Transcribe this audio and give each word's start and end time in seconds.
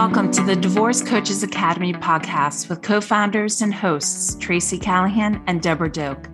Welcome 0.00 0.30
to 0.30 0.42
the 0.42 0.56
Divorce 0.56 1.02
Coaches 1.02 1.42
Academy 1.42 1.92
podcast 1.92 2.70
with 2.70 2.80
co 2.80 3.02
founders 3.02 3.60
and 3.60 3.72
hosts 3.72 4.34
Tracy 4.36 4.78
Callahan 4.78 5.44
and 5.46 5.60
Debra 5.60 5.92
Doak. 5.92 6.26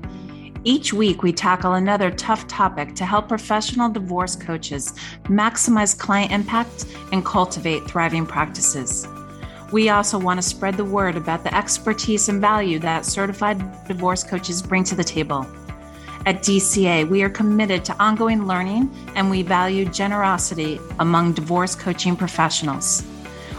Each 0.62 0.92
week, 0.92 1.24
we 1.24 1.32
tackle 1.32 1.72
another 1.72 2.12
tough 2.12 2.46
topic 2.46 2.94
to 2.94 3.04
help 3.04 3.26
professional 3.26 3.88
divorce 3.88 4.36
coaches 4.36 4.92
maximize 5.24 5.98
client 5.98 6.30
impact 6.30 6.86
and 7.10 7.24
cultivate 7.24 7.82
thriving 7.90 8.24
practices. 8.24 9.08
We 9.72 9.88
also 9.88 10.16
want 10.16 10.38
to 10.38 10.48
spread 10.48 10.76
the 10.76 10.84
word 10.84 11.16
about 11.16 11.42
the 11.42 11.52
expertise 11.52 12.28
and 12.28 12.40
value 12.40 12.78
that 12.78 13.04
certified 13.04 13.58
divorce 13.88 14.22
coaches 14.22 14.62
bring 14.62 14.84
to 14.84 14.94
the 14.94 15.02
table. 15.02 15.44
At 16.24 16.44
DCA, 16.44 17.08
we 17.08 17.24
are 17.24 17.30
committed 17.30 17.84
to 17.86 18.00
ongoing 18.00 18.46
learning 18.46 18.94
and 19.16 19.28
we 19.28 19.42
value 19.42 19.86
generosity 19.86 20.78
among 21.00 21.32
divorce 21.32 21.74
coaching 21.74 22.14
professionals. 22.14 23.04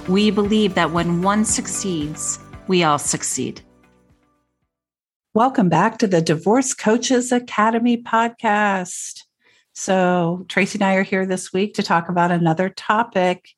We 0.08 0.32
believe 0.32 0.76
that 0.76 0.92
when 0.92 1.22
one 1.22 1.44
succeeds, 1.44 2.40
we 2.68 2.82
all 2.82 2.98
succeed. 2.98 3.60
Welcome 5.34 5.68
back 5.68 5.98
to 5.98 6.08
the 6.08 6.22
Divorce 6.22 6.74
Coaches 6.74 7.34
Academy 7.34 8.02
podcast. 8.02 9.24
So, 9.74 10.46
Tracy 10.48 10.78
and 10.78 10.86
I 10.86 10.96
are 10.96 11.04
here 11.04 11.26
this 11.26 11.52
week 11.52 11.74
to 11.74 11.84
talk 11.84 12.08
about 12.08 12.32
another 12.32 12.70
topic 12.70 13.50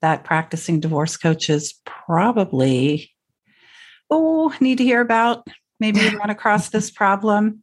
that 0.00 0.24
practicing 0.24 0.80
divorce 0.80 1.16
coaches 1.16 1.80
probably 1.84 3.12
oh 4.10 4.52
need 4.60 4.78
to 4.78 4.84
hear 4.84 5.00
about. 5.00 5.46
Maybe 5.78 6.00
you 6.00 6.18
run 6.18 6.30
across 6.30 6.70
this 6.70 6.90
problem. 6.90 7.62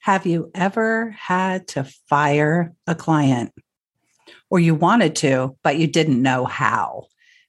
Have 0.00 0.24
you 0.24 0.50
ever 0.54 1.10
had 1.10 1.68
to 1.68 1.84
fire 2.08 2.72
a 2.86 2.94
client? 2.94 3.52
Or 4.48 4.58
you 4.58 4.74
wanted 4.74 5.16
to, 5.16 5.58
but 5.62 5.76
you 5.76 5.86
didn't 5.86 6.22
know 6.22 6.46
how? 6.46 7.08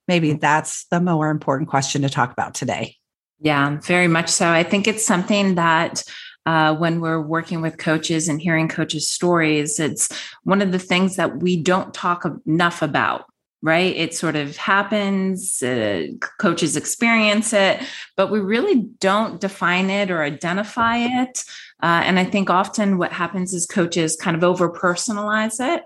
Maybe 0.10 0.34
that's 0.34 0.86
the 0.88 1.00
more 1.00 1.30
important 1.30 1.70
question 1.70 2.02
to 2.02 2.10
talk 2.10 2.34
about 2.34 2.56
today. 2.56 2.98
Yeah, 3.40 3.78
very 3.82 4.08
much 4.08 4.28
so. 4.28 4.50
I 4.50 4.64
think 4.64 4.88
it's 4.88 5.06
something 5.06 5.56
that 5.56 6.04
uh, 6.46 6.76
when 6.76 7.00
we're 7.00 7.22
working 7.22 7.62
with 7.62 7.78
coaches 7.78 8.28
and 8.28 8.42
hearing 8.42 8.68
coaches' 8.68 9.08
stories, 9.08 9.80
it's 9.80 10.10
one 10.44 10.62
of 10.62 10.72
the 10.72 10.80
things 10.80 11.16
that 11.16 11.38
we 11.38 11.62
don't 11.62 11.94
talk 11.94 12.26
enough 12.46 12.82
about. 12.82 13.26
Right. 13.62 13.94
It 13.94 14.16
sort 14.16 14.38
of 14.38 14.56
happens, 14.56 15.62
uh, 15.62 16.08
coaches 16.40 16.78
experience 16.78 17.52
it, 17.52 17.82
but 18.16 18.32
we 18.32 18.40
really 18.40 18.84
don't 19.00 19.42
define 19.42 19.90
it 19.90 20.10
or 20.10 20.24
identify 20.24 20.96
it. 21.00 21.44
Uh, 21.84 22.02
and 22.06 22.18
I 22.18 22.24
think 22.24 22.50
often 22.50 22.98
what 22.98 23.12
happens 23.12 23.54
is 23.54 23.66
coaches 23.66 24.16
kind 24.16 24.38
of 24.38 24.46
over 24.46 24.72
personalize 24.72 25.60
it 25.60 25.84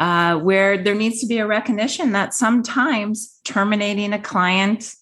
uh, 0.00 0.36
where 0.38 0.82
there 0.82 0.94
needs 0.94 1.20
to 1.20 1.26
be 1.26 1.38
a 1.38 1.46
recognition 1.46 2.12
that 2.12 2.34
sometimes 2.34 3.38
terminating 3.44 4.12
a 4.12 4.18
client 4.18 4.94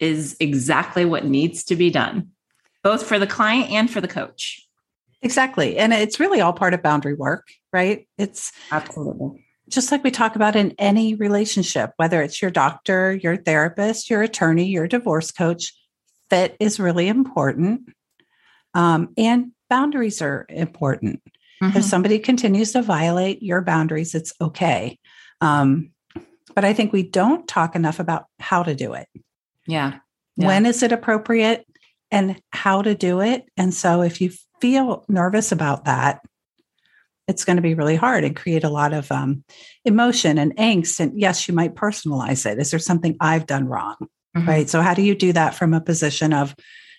is 0.00 0.36
exactly 0.40 1.04
what 1.04 1.24
needs 1.24 1.62
to 1.64 1.76
be 1.76 1.90
done, 1.90 2.28
both 2.82 3.04
for 3.04 3.18
the 3.18 3.26
client 3.26 3.70
and 3.70 3.90
for 3.90 4.00
the 4.00 4.08
coach. 4.08 4.66
Exactly. 5.22 5.78
And 5.78 5.92
it's 5.92 6.18
really 6.18 6.40
all 6.40 6.52
part 6.52 6.74
of 6.74 6.82
boundary 6.82 7.14
work, 7.14 7.48
right? 7.72 8.08
It's 8.18 8.52
absolutely 8.72 9.44
just 9.68 9.92
like 9.92 10.02
we 10.02 10.10
talk 10.10 10.36
about 10.36 10.56
in 10.56 10.74
any 10.78 11.14
relationship, 11.14 11.92
whether 11.96 12.22
it's 12.22 12.40
your 12.40 12.50
doctor, 12.50 13.14
your 13.14 13.36
therapist, 13.36 14.10
your 14.10 14.22
attorney, 14.22 14.66
your 14.66 14.88
divorce 14.88 15.30
coach, 15.30 15.74
fit 16.30 16.56
is 16.58 16.80
really 16.80 17.08
important. 17.08 17.82
Um, 18.74 19.10
and 19.16 19.52
boundaries 19.68 20.22
are 20.22 20.46
important. 20.48 21.22
Mm-hmm. 21.62 21.76
If 21.76 21.84
somebody 21.84 22.18
continues 22.18 22.72
to 22.72 22.82
violate 22.82 23.42
your 23.42 23.62
boundaries, 23.62 24.14
it's 24.14 24.32
okay. 24.40 24.98
Um, 25.40 25.90
but 26.54 26.64
I 26.64 26.72
think 26.72 26.92
we 26.92 27.02
don't 27.02 27.46
talk 27.46 27.74
enough 27.74 28.00
about 28.00 28.26
how 28.38 28.62
to 28.62 28.74
do 28.74 28.94
it. 28.94 29.08
Yeah. 29.66 29.98
yeah. 30.36 30.46
When 30.46 30.66
is 30.66 30.82
it 30.82 30.92
appropriate 30.92 31.66
and 32.10 32.40
how 32.52 32.82
to 32.82 32.94
do 32.94 33.20
it? 33.20 33.44
And 33.56 33.72
so 33.74 34.02
if 34.02 34.20
you 34.20 34.32
feel 34.60 35.04
nervous 35.08 35.52
about 35.52 35.84
that, 35.84 36.20
it's 37.28 37.44
going 37.44 37.56
to 37.56 37.62
be 37.62 37.74
really 37.74 37.96
hard 37.96 38.24
and 38.24 38.34
create 38.34 38.64
a 38.64 38.70
lot 38.70 38.94
of 38.94 39.12
um, 39.12 39.44
emotion 39.84 40.38
and 40.38 40.56
angst. 40.56 40.98
And 40.98 41.20
yes, 41.20 41.46
you 41.46 41.54
might 41.54 41.74
personalize 41.74 42.50
it. 42.50 42.58
Is 42.58 42.70
there 42.70 42.80
something 42.80 43.16
I've 43.20 43.46
done 43.46 43.66
wrong? 43.66 43.96
Mm-hmm. 44.36 44.48
Right. 44.48 44.70
So, 44.70 44.80
how 44.80 44.94
do 44.94 45.02
you 45.02 45.14
do 45.14 45.32
that 45.34 45.54
from 45.54 45.74
a 45.74 45.80
position 45.80 46.32
of 46.32 46.56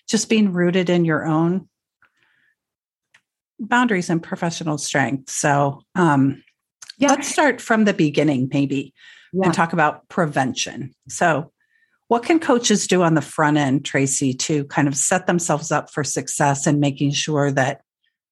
just 0.08 0.28
being 0.28 0.52
rooted 0.52 0.88
in 0.88 1.04
your 1.04 1.26
own 1.26 1.68
boundaries 3.60 4.10
and 4.10 4.22
professional 4.22 4.78
strength. 4.78 5.30
So, 5.30 5.82
um, 5.94 6.42
yeah. 6.98 7.08
let's 7.08 7.28
start 7.28 7.60
from 7.60 7.84
the 7.84 7.94
beginning, 7.94 8.48
maybe, 8.52 8.92
yeah. 9.32 9.46
and 9.46 9.54
talk 9.54 9.72
about 9.72 10.08
prevention. 10.08 10.94
So, 11.08 11.52
what 12.08 12.24
can 12.24 12.40
coaches 12.40 12.88
do 12.88 13.02
on 13.02 13.14
the 13.14 13.22
front 13.22 13.56
end, 13.56 13.84
Tracy, 13.84 14.34
to 14.34 14.64
kind 14.64 14.88
of 14.88 14.96
set 14.96 15.28
themselves 15.28 15.70
up 15.70 15.90
for 15.90 16.02
success 16.02 16.66
and 16.66 16.80
making 16.80 17.12
sure 17.12 17.52
that 17.52 17.82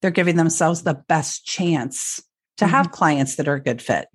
they're 0.01 0.11
giving 0.11 0.35
themselves 0.35 0.83
the 0.83 0.95
best 1.07 1.45
chance 1.45 2.21
to 2.57 2.65
mm-hmm. 2.65 2.73
have 2.73 2.91
clients 2.91 3.35
that 3.35 3.47
are 3.47 3.55
a 3.55 3.63
good 3.63 3.81
fit? 3.81 4.07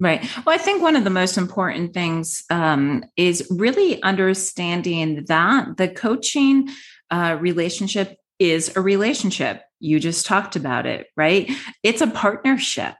Right. 0.00 0.22
Well, 0.46 0.54
I 0.54 0.58
think 0.58 0.82
one 0.82 0.94
of 0.94 1.02
the 1.02 1.10
most 1.10 1.36
important 1.36 1.92
things 1.92 2.44
um, 2.50 3.04
is 3.16 3.44
really 3.50 4.00
understanding 4.02 5.24
that 5.24 5.76
the 5.76 5.88
coaching 5.88 6.68
uh, 7.10 7.36
relationship 7.40 8.16
is 8.38 8.76
a 8.76 8.80
relationship. 8.80 9.62
You 9.80 10.00
just 10.00 10.26
talked 10.26 10.56
about 10.56 10.86
it, 10.86 11.08
right? 11.16 11.50
It's 11.82 12.00
a 12.00 12.06
partnership, 12.06 12.94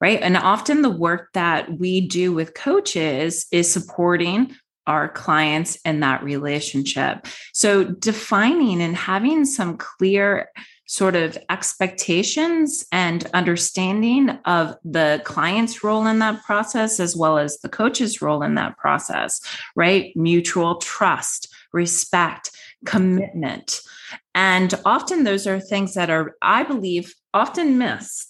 right? 0.00 0.20
And 0.20 0.36
often 0.36 0.82
the 0.82 0.90
work 0.90 1.30
that 1.34 1.78
we 1.78 2.00
do 2.00 2.32
with 2.32 2.54
coaches 2.54 3.46
is 3.52 3.72
supporting 3.72 4.54
our 4.86 5.08
clients 5.08 5.76
in 5.84 6.00
that 6.00 6.22
relationship. 6.24 7.26
So 7.52 7.84
defining 7.84 8.82
and 8.82 8.96
having 8.96 9.44
some 9.44 9.76
clear 9.76 10.48
sort 10.90 11.14
of 11.14 11.38
expectations 11.48 12.84
and 12.90 13.24
understanding 13.32 14.30
of 14.44 14.74
the 14.84 15.22
client's 15.24 15.84
role 15.84 16.04
in 16.08 16.18
that 16.18 16.42
process 16.42 16.98
as 16.98 17.16
well 17.16 17.38
as 17.38 17.58
the 17.58 17.68
coach's 17.68 18.20
role 18.20 18.42
in 18.42 18.56
that 18.56 18.76
process, 18.76 19.40
right? 19.76 20.10
Mutual 20.16 20.78
trust, 20.78 21.54
respect, 21.72 22.50
commitment. 22.84 23.80
And 24.34 24.72
often 24.84 25.24
those 25.24 25.46
are 25.46 25.60
things 25.60 25.94
that 25.94 26.10
are, 26.10 26.36
I 26.42 26.62
believe, 26.62 27.14
often 27.34 27.78
missed 27.78 28.29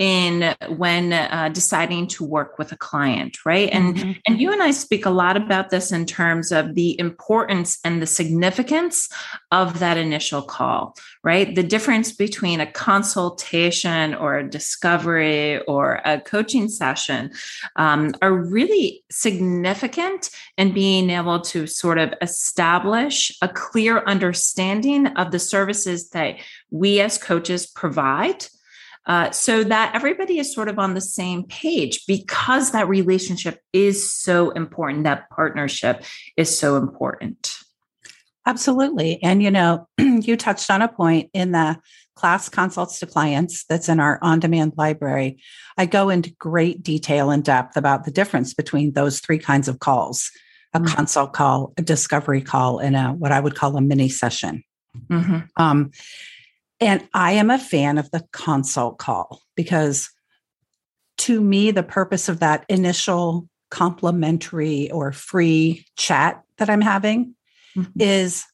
in 0.00 0.54
when 0.78 1.12
uh, 1.12 1.50
deciding 1.52 2.06
to 2.06 2.24
work 2.24 2.58
with 2.58 2.72
a 2.72 2.76
client 2.76 3.44
right 3.44 3.68
and 3.70 3.96
mm-hmm. 3.96 4.12
and 4.26 4.40
you 4.40 4.50
and 4.50 4.62
i 4.62 4.70
speak 4.70 5.04
a 5.04 5.10
lot 5.10 5.36
about 5.36 5.68
this 5.68 5.92
in 5.92 6.06
terms 6.06 6.50
of 6.50 6.74
the 6.74 6.98
importance 6.98 7.78
and 7.84 8.00
the 8.00 8.06
significance 8.06 9.10
of 9.52 9.78
that 9.78 9.98
initial 9.98 10.40
call 10.40 10.96
right 11.22 11.54
the 11.54 11.62
difference 11.62 12.12
between 12.12 12.60
a 12.60 12.72
consultation 12.72 14.14
or 14.14 14.38
a 14.38 14.48
discovery 14.48 15.60
or 15.64 16.00
a 16.06 16.18
coaching 16.18 16.66
session 16.66 17.30
um, 17.76 18.14
are 18.22 18.32
really 18.32 19.04
significant 19.10 20.30
in 20.56 20.72
being 20.72 21.10
able 21.10 21.40
to 21.40 21.66
sort 21.66 21.98
of 21.98 22.14
establish 22.22 23.36
a 23.42 23.48
clear 23.48 23.98
understanding 24.06 25.08
of 25.08 25.30
the 25.30 25.38
services 25.38 26.08
that 26.08 26.36
we 26.70 27.00
as 27.00 27.18
coaches 27.18 27.66
provide 27.66 28.46
uh, 29.06 29.30
so 29.30 29.64
that 29.64 29.94
everybody 29.94 30.38
is 30.38 30.52
sort 30.52 30.68
of 30.68 30.78
on 30.78 30.94
the 30.94 31.00
same 31.00 31.44
page 31.44 32.04
because 32.06 32.72
that 32.72 32.88
relationship 32.88 33.60
is 33.72 34.12
so 34.12 34.50
important, 34.50 35.04
that 35.04 35.28
partnership 35.30 36.04
is 36.36 36.56
so 36.56 36.76
important. 36.76 37.56
Absolutely. 38.46 39.22
And, 39.22 39.42
you 39.42 39.50
know, 39.50 39.88
you 39.98 40.36
touched 40.36 40.70
on 40.70 40.82
a 40.82 40.88
point 40.88 41.30
in 41.32 41.52
the 41.52 41.78
class 42.16 42.48
consults 42.48 42.98
to 42.98 43.06
clients 43.06 43.64
that's 43.64 43.88
in 43.88 44.00
our 44.00 44.18
on 44.22 44.40
demand 44.40 44.74
library. 44.76 45.42
I 45.78 45.86
go 45.86 46.10
into 46.10 46.30
great 46.38 46.82
detail 46.82 47.30
and 47.30 47.42
depth 47.42 47.76
about 47.76 48.04
the 48.04 48.10
difference 48.10 48.52
between 48.52 48.92
those 48.92 49.20
three 49.20 49.38
kinds 49.38 49.68
of 49.68 49.78
calls 49.78 50.30
a 50.72 50.78
mm-hmm. 50.78 50.94
consult 50.94 51.32
call, 51.32 51.72
a 51.76 51.82
discovery 51.82 52.40
call, 52.40 52.78
and 52.78 52.94
a 52.94 53.08
what 53.08 53.32
I 53.32 53.40
would 53.40 53.54
call 53.54 53.76
a 53.76 53.80
mini 53.80 54.08
session. 54.08 54.62
Mm-hmm. 55.10 55.38
Um, 55.56 55.90
and 56.80 57.06
I 57.12 57.32
am 57.32 57.50
a 57.50 57.58
fan 57.58 57.98
of 57.98 58.10
the 58.10 58.26
consult 58.32 58.98
call 58.98 59.42
because 59.56 60.10
to 61.18 61.40
me, 61.40 61.70
the 61.70 61.82
purpose 61.82 62.28
of 62.28 62.40
that 62.40 62.64
initial 62.68 63.48
complimentary 63.70 64.90
or 64.90 65.12
free 65.12 65.86
chat 65.96 66.42
that 66.56 66.70
I'm 66.70 66.80
having 66.80 67.34
mm-hmm. 67.76 68.00
is 68.00 68.44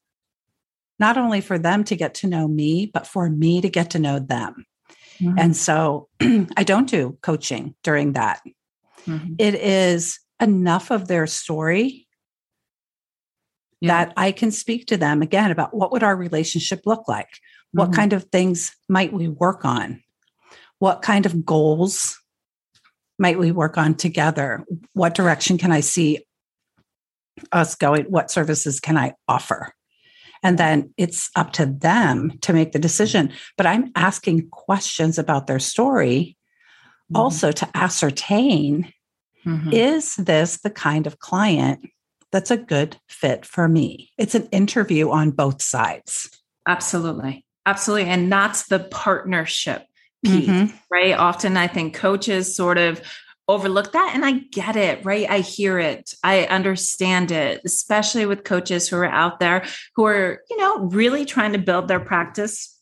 not 0.99 1.17
only 1.17 1.41
for 1.41 1.59
them 1.59 1.85
to 1.85 1.97
get 1.97 2.15
to 2.15 2.27
know 2.27 2.49
me, 2.49 2.91
but 2.93 3.07
for 3.07 3.31
me 3.31 3.61
to 3.61 3.69
get 3.69 3.91
to 3.91 3.99
know 3.99 4.19
them. 4.19 4.67
Mm-hmm. 5.21 5.39
And 5.39 5.57
so 5.57 6.09
I 6.21 6.65
don't 6.65 6.89
do 6.89 7.17
coaching 7.23 7.75
during 7.83 8.15
that. 8.15 8.41
Mm-hmm. 9.07 9.35
It 9.39 9.55
is 9.55 10.19
enough 10.41 10.91
of 10.91 11.09
their 11.09 11.27
story 11.27 12.07
yeah. 13.81 14.07
that 14.07 14.15
I 14.17 14.33
can 14.33 14.51
speak 14.51 14.87
to 14.87 14.97
them 14.97 15.23
again 15.23 15.51
about 15.51 15.75
what 15.75 15.93
would 15.93 16.03
our 16.03 16.17
relationship 16.17 16.83
look 16.85 17.07
like? 17.09 17.29
What 17.77 17.91
mm-hmm. 17.91 18.01
kind 18.01 18.13
of 18.15 18.25
things 18.25 18.75
might 18.89 19.13
we 19.13 19.29
work 19.29 19.67
on? 19.67 20.03
What 20.79 21.03
kind 21.03 21.27
of 21.27 21.45
goals 21.45 22.19
might 23.19 23.39
we 23.39 23.53
work 23.53 23.77
on 23.77 23.95
together? 23.95 24.65
What 24.95 25.15
direction 25.15 25.59
can 25.59 25.73
I 25.73 25.81
see 25.81 26.25
us 27.53 27.75
going, 27.75 28.05
what 28.05 28.31
services 28.31 28.81
can 28.81 28.97
I 28.97 29.13
offer? 29.29 29.75
And 30.43 30.57
then 30.57 30.95
it's 30.97 31.31
up 31.37 31.53
to 31.55 31.67
them 31.67 32.39
to 32.41 32.55
make 32.55 32.73
the 32.73 32.79
decision. 32.79 33.31
But 33.59 33.67
I'm 33.67 33.93
asking 33.95 34.49
questions 34.49 35.19
about 35.19 35.47
their 35.47 35.59
story 35.59 36.37
mm-hmm. 37.13 37.17
also 37.17 37.53
to 37.53 37.69
ascertain 37.75 38.91
mm-hmm. 39.45 39.73
is 39.73 40.17
this 40.17 40.61
the 40.63 40.71
kind 40.71 41.07
of 41.07 41.19
client 41.19 41.81
that's 42.33 42.51
a 42.51 42.57
good 42.57 42.97
fit 43.09 43.45
for 43.45 43.69
me? 43.69 44.11
It's 44.17 44.35
an 44.35 44.49
interview 44.51 45.11
on 45.11 45.31
both 45.31 45.61
sides. 45.63 46.31
Absolutely. 46.67 47.46
Absolutely. 47.67 48.09
And 48.09 48.33
that's 48.33 48.69
the 48.69 48.79
partnership 48.79 49.85
piece, 50.25 50.49
mm-hmm. 50.49 50.77
right? 50.91 51.13
Often 51.13 51.57
I 51.57 51.67
think 51.67 51.95
coaches 51.95 52.55
sort 52.55 52.79
of 52.79 53.03
overlook 53.49 53.93
that 53.93 54.13
and 54.15 54.25
I 54.25 54.33
get 54.33 54.77
it, 54.77 55.05
right? 55.05 55.29
I 55.29 55.41
hear 55.41 55.79
it. 55.79 56.15
I 56.25 56.45
understand 56.47 57.31
it, 57.31 57.61
especially 57.65 58.27
with 58.27 58.45
coaches 58.45 58.89
who 58.89 58.97
are 58.97 59.05
out 59.05 59.41
there 59.41 59.65
who 59.95 60.07
are, 60.07 60.41
you 60.51 60.57
know, 60.57 60.79
really 60.79 61.25
trying 61.25 61.53
to 61.53 61.59
build 61.59 61.89
their 61.89 62.01
practice. 62.01 62.73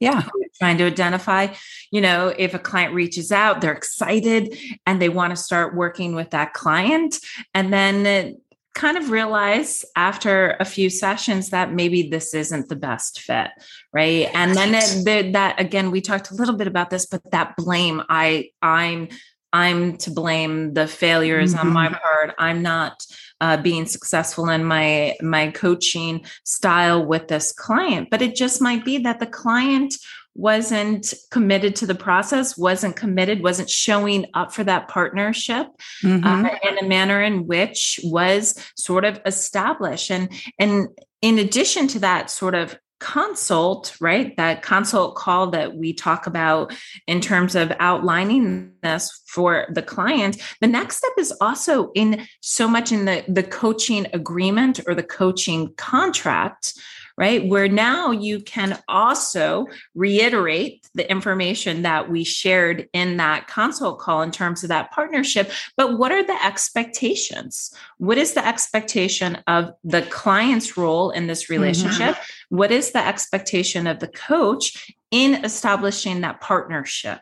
Yeah. 0.00 0.24
Trying 0.58 0.78
to 0.78 0.84
identify, 0.84 1.48
you 1.90 2.00
know, 2.00 2.34
if 2.36 2.54
a 2.54 2.58
client 2.58 2.94
reaches 2.94 3.30
out, 3.30 3.60
they're 3.60 3.72
excited 3.72 4.56
and 4.86 5.00
they 5.00 5.10
want 5.10 5.30
to 5.30 5.36
start 5.36 5.76
working 5.76 6.14
with 6.14 6.30
that 6.30 6.54
client. 6.54 7.18
And 7.54 7.72
then 7.72 8.36
kind 8.74 8.96
of 8.96 9.10
realize 9.10 9.84
after 9.96 10.56
a 10.60 10.64
few 10.64 10.90
sessions 10.90 11.50
that 11.50 11.72
maybe 11.72 12.08
this 12.08 12.34
isn't 12.34 12.68
the 12.68 12.76
best 12.76 13.20
fit 13.20 13.48
right 13.92 14.28
and 14.32 14.54
then 14.54 14.74
it, 14.74 15.32
that 15.32 15.58
again 15.60 15.90
we 15.90 16.00
talked 16.00 16.30
a 16.30 16.34
little 16.34 16.56
bit 16.56 16.68
about 16.68 16.88
this 16.88 17.06
but 17.06 17.20
that 17.32 17.56
blame 17.56 18.00
i 18.08 18.48
i'm 18.62 19.08
i'm 19.52 19.96
to 19.96 20.10
blame 20.10 20.72
the 20.74 20.86
failures 20.86 21.52
mm-hmm. 21.52 21.66
on 21.66 21.72
my 21.72 21.86
mm-hmm. 21.86 21.96
part 21.96 22.34
i'm 22.38 22.62
not 22.62 23.04
uh, 23.40 23.56
being 23.56 23.86
successful 23.86 24.48
in 24.50 24.64
my 24.64 25.16
my 25.20 25.50
coaching 25.50 26.24
style 26.44 27.04
with 27.04 27.26
this 27.26 27.52
client 27.52 28.08
but 28.10 28.22
it 28.22 28.36
just 28.36 28.62
might 28.62 28.84
be 28.84 28.98
that 28.98 29.18
the 29.18 29.26
client 29.26 29.94
wasn't 30.40 31.12
committed 31.30 31.76
to 31.76 31.86
the 31.86 31.94
process, 31.94 32.56
wasn't 32.56 32.96
committed, 32.96 33.42
wasn't 33.42 33.68
showing 33.68 34.26
up 34.34 34.52
for 34.52 34.64
that 34.64 34.88
partnership 34.88 35.66
mm-hmm. 36.02 36.24
uh, 36.24 36.48
in 36.62 36.78
a 36.78 36.88
manner 36.88 37.22
in 37.22 37.46
which 37.46 38.00
was 38.04 38.58
sort 38.76 39.04
of 39.04 39.20
established. 39.26 40.10
And 40.10 40.32
and 40.58 40.88
in 41.20 41.38
addition 41.38 41.86
to 41.88 41.98
that 42.00 42.30
sort 42.30 42.54
of 42.54 42.78
consult, 43.00 43.96
right? 43.98 44.36
That 44.36 44.62
consult 44.62 45.16
call 45.16 45.50
that 45.50 45.74
we 45.74 45.92
talk 45.92 46.26
about 46.26 46.72
in 47.06 47.20
terms 47.20 47.54
of 47.54 47.72
outlining 47.80 48.72
this 48.82 49.22
for 49.26 49.66
the 49.72 49.82
client. 49.82 50.36
The 50.60 50.66
next 50.66 50.98
step 50.98 51.12
is 51.18 51.32
also 51.40 51.90
in 51.94 52.26
so 52.40 52.68
much 52.68 52.92
in 52.92 53.06
the, 53.06 53.24
the 53.26 53.42
coaching 53.42 54.06
agreement 54.12 54.80
or 54.86 54.94
the 54.94 55.02
coaching 55.02 55.74
contract, 55.76 56.74
right? 57.20 57.46
Where 57.46 57.68
now 57.68 58.12
you 58.12 58.40
can 58.40 58.82
also 58.88 59.66
reiterate 59.94 60.88
the 60.94 61.08
information 61.08 61.82
that 61.82 62.10
we 62.10 62.24
shared 62.24 62.88
in 62.94 63.18
that 63.18 63.46
consult 63.46 63.98
call 63.98 64.22
in 64.22 64.30
terms 64.30 64.62
of 64.62 64.70
that 64.70 64.90
partnership. 64.90 65.52
But 65.76 65.98
what 65.98 66.12
are 66.12 66.24
the 66.24 66.42
expectations? 66.42 67.74
What 67.98 68.16
is 68.16 68.32
the 68.32 68.46
expectation 68.46 69.36
of 69.46 69.70
the 69.84 70.00
client's 70.00 70.78
role 70.78 71.10
in 71.10 71.26
this 71.26 71.50
relationship? 71.50 72.16
Mm-hmm. 72.16 72.56
What 72.56 72.72
is 72.72 72.92
the 72.92 73.06
expectation 73.06 73.86
of 73.86 73.98
the 73.98 74.08
coach 74.08 74.94
in 75.10 75.44
establishing 75.44 76.22
that 76.22 76.40
partnership? 76.40 77.20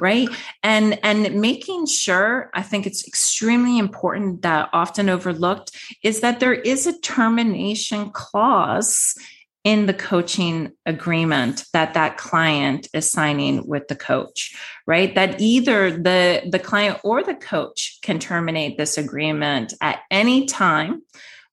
right 0.00 0.28
and 0.62 0.96
and 1.02 1.40
making 1.40 1.84
sure 1.84 2.50
i 2.54 2.62
think 2.62 2.86
it's 2.86 3.04
extremely 3.08 3.78
important 3.78 4.42
that 4.42 4.68
often 4.72 5.08
overlooked 5.08 5.76
is 6.04 6.20
that 6.20 6.38
there 6.38 6.54
is 6.54 6.86
a 6.86 6.96
termination 7.00 8.08
clause 8.10 9.16
in 9.64 9.86
the 9.86 9.94
coaching 9.94 10.72
agreement 10.86 11.64
that 11.72 11.94
that 11.94 12.16
client 12.16 12.88
is 12.94 13.10
signing 13.10 13.66
with 13.66 13.88
the 13.88 13.96
coach 13.96 14.54
right? 14.88 15.14
That 15.14 15.38
either 15.38 15.90
the 15.90 16.48
the 16.50 16.58
client 16.58 16.98
or 17.04 17.22
the 17.22 17.34
coach 17.34 17.98
can 18.02 18.18
terminate 18.18 18.78
this 18.78 18.96
agreement 18.96 19.74
at 19.82 20.00
any 20.10 20.46
time 20.46 21.02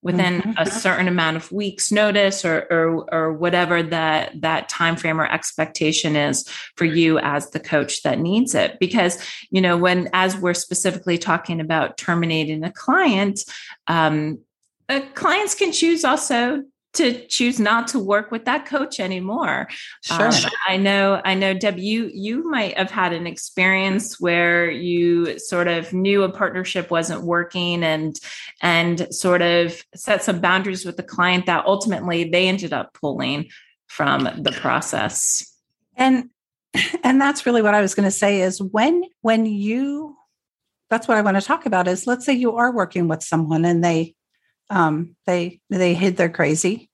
within 0.01 0.39
mm-hmm. 0.39 0.51
a 0.57 0.65
certain 0.67 1.09
amount 1.09 1.35
of 1.35 1.51
weeks 1.51 1.91
notice 1.91 2.45
or, 2.45 2.65
or 2.71 3.13
or 3.13 3.33
whatever 3.33 3.83
that 3.83 4.39
that 4.39 4.69
time 4.69 4.95
frame 4.95 5.19
or 5.19 5.29
expectation 5.29 6.15
is 6.15 6.47
for 6.77 6.85
you 6.85 7.19
as 7.19 7.49
the 7.49 7.59
coach 7.59 8.03
that 8.03 8.19
needs 8.19 8.55
it. 8.55 8.79
Because 8.79 9.21
you 9.51 9.59
know 9.59 9.75
when 9.75 10.09
as 10.13 10.37
we're 10.37 10.53
specifically 10.53 11.17
talking 11.17 11.59
about 11.59 11.97
terminating 11.97 12.63
a 12.63 12.71
client 12.71 13.41
um, 13.87 14.39
uh, 14.87 15.01
clients 15.13 15.55
can 15.55 15.73
choose 15.73 16.05
also 16.05 16.63
to 16.95 17.25
choose 17.27 17.59
not 17.59 17.87
to 17.89 17.99
work 17.99 18.31
with 18.31 18.45
that 18.45 18.65
coach 18.65 18.99
anymore. 18.99 19.67
Sure. 20.03 20.27
Um, 20.27 20.33
I 20.67 20.77
know, 20.77 21.21
I 21.23 21.33
know, 21.33 21.53
Deb, 21.53 21.77
you 21.77 22.09
you 22.13 22.49
might 22.49 22.77
have 22.77 22.91
had 22.91 23.13
an 23.13 23.27
experience 23.27 24.19
where 24.19 24.69
you 24.69 25.39
sort 25.39 25.67
of 25.67 25.93
knew 25.93 26.23
a 26.23 26.31
partnership 26.31 26.91
wasn't 26.91 27.23
working 27.23 27.83
and 27.83 28.19
and 28.61 29.07
sort 29.13 29.41
of 29.41 29.83
set 29.95 30.23
some 30.23 30.39
boundaries 30.39 30.85
with 30.85 30.97
the 30.97 31.03
client 31.03 31.45
that 31.45 31.65
ultimately 31.65 32.29
they 32.29 32.47
ended 32.47 32.73
up 32.73 32.93
pulling 32.93 33.49
from 33.87 34.23
the 34.23 34.51
process. 34.51 35.53
And 35.95 36.29
and 37.03 37.21
that's 37.21 37.45
really 37.45 37.61
what 37.61 37.73
I 37.73 37.81
was 37.81 37.95
going 37.95 38.07
to 38.07 38.11
say 38.11 38.41
is 38.41 38.61
when 38.61 39.03
when 39.21 39.45
you 39.45 40.15
that's 40.89 41.07
what 41.07 41.17
I 41.17 41.21
want 41.21 41.35
to 41.37 41.41
talk 41.41 41.65
about 41.65 41.87
is 41.87 42.07
let's 42.07 42.25
say 42.25 42.33
you 42.33 42.55
are 42.57 42.73
working 42.73 43.07
with 43.07 43.23
someone 43.23 43.65
and 43.65 43.83
they 43.83 44.15
um, 44.69 45.15
they 45.25 45.59
they 45.69 45.93
hid 45.93 46.17
their 46.17 46.29
crazy 46.29 46.89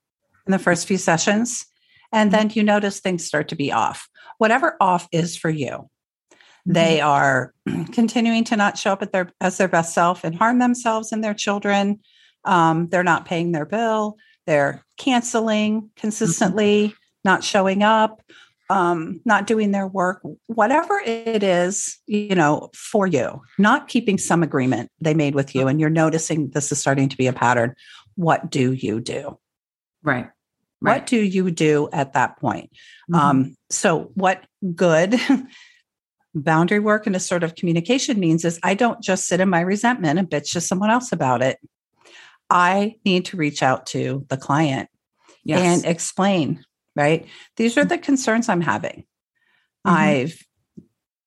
in 0.45 0.51
the 0.51 0.59
first 0.59 0.87
few 0.87 0.97
sessions, 0.97 1.65
and 2.11 2.31
then 2.31 2.49
you 2.51 2.63
notice 2.63 2.99
things 2.99 3.25
start 3.25 3.47
to 3.49 3.55
be 3.55 3.71
off. 3.71 4.07
Whatever 4.37 4.75
off 4.79 5.07
is 5.11 5.37
for 5.37 5.49
you, 5.49 5.89
they 6.65 6.97
mm-hmm. 6.97 7.07
are 7.07 7.53
continuing 7.93 8.43
to 8.45 8.55
not 8.55 8.77
show 8.77 8.93
up 8.93 9.01
at 9.01 9.11
their 9.11 9.31
as 9.39 9.57
their 9.57 9.67
best 9.67 9.93
self 9.93 10.23
and 10.23 10.35
harm 10.35 10.59
themselves 10.59 11.11
and 11.11 11.23
their 11.23 11.33
children. 11.33 11.99
Um, 12.43 12.87
they're 12.89 13.03
not 13.03 13.25
paying 13.25 13.51
their 13.51 13.65
bill. 13.65 14.17
They're 14.47 14.83
canceling 14.97 15.91
consistently, 15.95 16.89
mm-hmm. 16.89 16.95
not 17.23 17.43
showing 17.43 17.83
up, 17.83 18.21
um, 18.71 19.19
not 19.25 19.47
doing 19.47 19.71
their 19.71 19.85
work, 19.85 20.21
whatever 20.47 20.97
it 21.05 21.43
is, 21.43 21.99
you 22.07 22.33
know, 22.33 22.69
for 22.73 23.05
you, 23.05 23.41
not 23.57 23.89
keeping 23.89 24.17
some 24.17 24.43
agreement 24.43 24.89
they 25.01 25.13
made 25.13 25.35
with 25.35 25.53
you, 25.53 25.67
and 25.67 25.81
you're 25.81 25.89
noticing 25.89 26.49
this 26.51 26.71
is 26.71 26.79
starting 26.79 27.09
to 27.09 27.17
be 27.17 27.27
a 27.27 27.33
pattern. 27.33 27.75
What 28.15 28.49
do 28.49 28.71
you 28.71 29.01
do? 29.01 29.37
Right. 30.03 30.29
right. 30.79 31.01
What 31.01 31.05
do 31.05 31.17
you 31.17 31.51
do 31.51 31.89
at 31.91 32.13
that 32.13 32.39
point? 32.39 32.71
Mm-hmm. 33.11 33.15
Um, 33.15 33.55
so, 33.69 34.11
what 34.13 34.45
good 34.73 35.19
boundary 36.33 36.79
work 36.79 37.05
and 37.05 37.15
a 37.15 37.19
sort 37.19 37.43
of 37.43 37.55
communication 37.55 38.21
means 38.21 38.45
is 38.45 38.57
I 38.63 38.73
don't 38.73 39.03
just 39.03 39.27
sit 39.27 39.41
in 39.41 39.49
my 39.49 39.59
resentment 39.59 40.17
and 40.17 40.29
bitch 40.29 40.53
to 40.53 40.61
someone 40.61 40.89
else 40.89 41.11
about 41.11 41.41
it. 41.41 41.59
I 42.49 42.95
need 43.03 43.25
to 43.25 43.37
reach 43.37 43.61
out 43.61 43.85
to 43.87 44.25
the 44.29 44.37
client 44.37 44.87
yes. 45.43 45.59
and 45.59 45.85
explain 45.85 46.63
right? 46.95 47.25
These 47.57 47.77
are 47.77 47.85
mm. 47.85 47.89
the 47.89 47.97
concerns 47.97 48.49
I'm 48.49 48.61
having. 48.61 49.05
Mm-hmm. 49.85 49.97
I've 49.97 50.43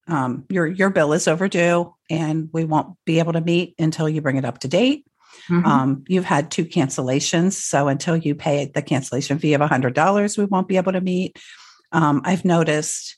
um, 0.06 0.44
your 0.50 0.66
your 0.66 0.90
bill 0.90 1.12
is 1.12 1.26
overdue, 1.28 1.94
and 2.10 2.50
we 2.52 2.64
won't 2.64 2.96
be 3.04 3.18
able 3.18 3.32
to 3.32 3.40
meet 3.40 3.74
until 3.78 4.08
you 4.08 4.20
bring 4.20 4.36
it 4.36 4.44
up 4.44 4.58
to 4.60 4.68
date. 4.68 5.06
Mm-hmm. 5.48 5.66
Um, 5.66 6.04
you've 6.08 6.24
had 6.24 6.50
two 6.50 6.64
cancellations, 6.64 7.54
so 7.54 7.88
until 7.88 8.16
you 8.16 8.34
pay 8.34 8.70
the 8.72 8.82
cancellation 8.82 9.38
fee 9.38 9.54
of 9.54 9.60
hundred 9.62 9.94
dollars, 9.94 10.36
we 10.36 10.44
won't 10.44 10.68
be 10.68 10.76
able 10.76 10.92
to 10.92 11.00
meet. 11.00 11.38
Um, 11.92 12.22
I've 12.24 12.44
noticed 12.44 13.16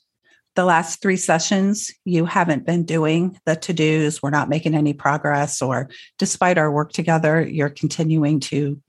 the 0.55 0.65
last 0.65 1.01
three 1.01 1.17
sessions 1.17 1.91
you 2.03 2.25
haven't 2.25 2.65
been 2.65 2.83
doing 2.83 3.39
the 3.45 3.55
to 3.55 3.73
dos. 3.73 4.23
We're 4.23 4.31
not 4.31 4.49
making 4.49 4.73
any 4.73 4.93
progress, 4.93 5.61
or 5.61 5.89
despite 6.17 6.57
our 6.57 6.71
work 6.71 6.93
together, 6.93 7.41
you're 7.41 7.69
continuing 7.69 8.39
to 8.41 8.81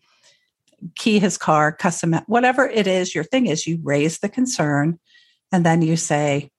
key 0.96 1.18
his 1.18 1.38
car, 1.38 1.72
custom, 1.72 2.14
whatever 2.26 2.66
it 2.66 2.86
is, 2.86 3.14
your 3.14 3.24
thing 3.24 3.46
is 3.46 3.66
you 3.66 3.78
raise 3.82 4.18
the 4.18 4.28
concern 4.28 4.98
and 5.52 5.64
then 5.64 5.82
you 5.82 5.96
say, 5.96 6.50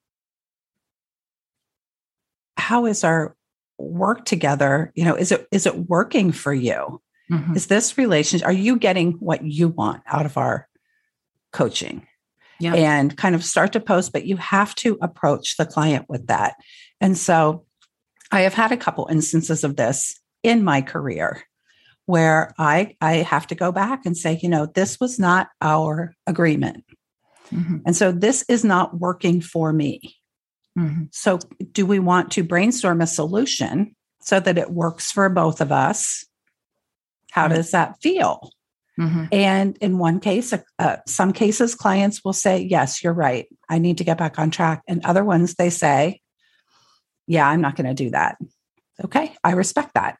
how 2.57 2.85
is 2.85 3.03
our 3.03 3.35
work 3.77 4.25
together? 4.25 4.91
You 4.95 5.05
know, 5.05 5.15
is 5.15 5.31
it 5.31 5.47
is 5.51 5.65
it 5.65 5.89
working 5.89 6.31
for 6.31 6.53
you? 6.53 7.01
Mm-hmm. 7.31 7.55
Is 7.55 7.67
this 7.67 7.97
relationship, 7.97 8.47
are 8.47 8.51
you 8.51 8.75
getting 8.77 9.13
what 9.13 9.43
you 9.43 9.69
want 9.69 10.01
out 10.07 10.25
of 10.25 10.37
our 10.37 10.67
coaching? 11.53 12.05
Yeah. 12.59 12.75
And 12.75 13.15
kind 13.15 13.35
of 13.35 13.45
start 13.45 13.71
to 13.73 13.79
post, 13.79 14.11
but 14.11 14.25
you 14.25 14.35
have 14.35 14.75
to 14.75 14.97
approach 15.01 15.55
the 15.55 15.65
client 15.65 16.07
with 16.09 16.27
that. 16.27 16.55
And 16.99 17.17
so 17.17 17.65
I 18.31 18.41
have 18.41 18.53
had 18.53 18.73
a 18.73 18.77
couple 18.77 19.07
instances 19.09 19.63
of 19.63 19.77
this 19.77 20.19
in 20.43 20.63
my 20.63 20.81
career 20.81 21.43
where 22.09 22.55
I, 22.57 22.95
I 23.01 23.17
have 23.17 23.45
to 23.47 23.55
go 23.55 23.71
back 23.71 24.03
and 24.03 24.17
say, 24.17 24.39
you 24.41 24.49
know, 24.49 24.65
this 24.65 24.99
was 24.99 25.19
not 25.19 25.49
our 25.61 26.15
agreement. 26.25 26.83
Mm-hmm. 27.53 27.77
And 27.85 27.95
so 27.95 28.11
this 28.11 28.43
is 28.49 28.63
not 28.65 28.99
working 28.99 29.41
for 29.41 29.71
me. 29.71 30.15
Mm-hmm. 30.75 31.03
So, 31.11 31.37
do 31.71 31.85
we 31.85 31.99
want 31.99 32.31
to 32.31 32.43
brainstorm 32.43 33.01
a 33.01 33.05
solution 33.07 33.95
so 34.21 34.39
that 34.39 34.57
it 34.57 34.71
works 34.71 35.11
for 35.11 35.29
both 35.29 35.61
of 35.61 35.71
us? 35.71 36.25
How 37.29 37.43
Right. 37.45 37.57
does 37.57 37.69
that 37.71 38.01
feel? 38.01 38.53
Mhm. 38.99 39.27
And 39.31 39.77
in 39.77 39.99
one 39.99 40.19
case, 40.19 40.51
uh, 40.79 40.97
some 41.05 41.31
cases, 41.31 41.75
clients 41.75 42.23
will 42.25 42.33
say, 42.33 42.59
Yes, 42.59 43.03
you're 43.03 43.13
right. 43.13 43.45
I 43.69 43.77
need 43.77 43.99
to 43.99 44.03
get 44.03 44.17
back 44.17 44.39
on 44.39 44.49
track. 44.49 44.81
And 44.87 45.05
other 45.05 45.23
ones, 45.23 45.53
they 45.55 45.69
say, 45.69 46.21
Yeah, 47.27 47.47
I'm 47.47 47.61
not 47.61 47.75
going 47.75 47.87
to 47.87 48.03
do 48.03 48.09
that. 48.09 48.37
Okay, 49.05 49.35
I 49.43 49.51
respect 49.51 49.93
that. 49.93 50.17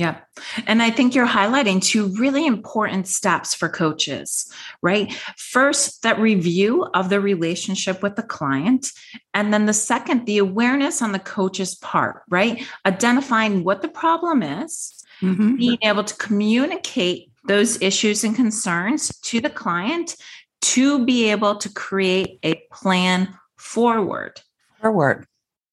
Yeah. 0.00 0.20
And 0.66 0.82
I 0.82 0.90
think 0.90 1.14
you're 1.14 1.26
highlighting 1.26 1.82
two 1.82 2.06
really 2.18 2.46
important 2.46 3.06
steps 3.06 3.52
for 3.52 3.68
coaches, 3.68 4.50
right? 4.80 5.12
First, 5.36 6.04
that 6.04 6.18
review 6.18 6.86
of 6.94 7.10
the 7.10 7.20
relationship 7.20 8.02
with 8.02 8.16
the 8.16 8.22
client. 8.22 8.92
And 9.34 9.52
then 9.52 9.66
the 9.66 9.74
second, 9.74 10.24
the 10.24 10.38
awareness 10.38 11.02
on 11.02 11.12
the 11.12 11.18
coach's 11.18 11.74
part, 11.74 12.22
right? 12.30 12.66
Identifying 12.86 13.62
what 13.62 13.82
the 13.82 13.88
problem 13.88 14.42
is, 14.42 15.04
Mhm. 15.20 15.58
being 15.58 15.78
able 15.82 16.04
to 16.04 16.16
communicate 16.16 17.30
those 17.44 17.82
issues 17.82 18.24
and 18.24 18.34
concerns 18.34 19.12
to 19.24 19.38
the 19.38 19.50
client 19.50 20.16
to 20.62 21.04
be 21.04 21.30
able 21.30 21.56
to 21.56 21.68
create 21.68 22.38
a 22.42 22.54
plan 22.72 23.36
forward 23.58 24.40
Forward. 24.80 25.26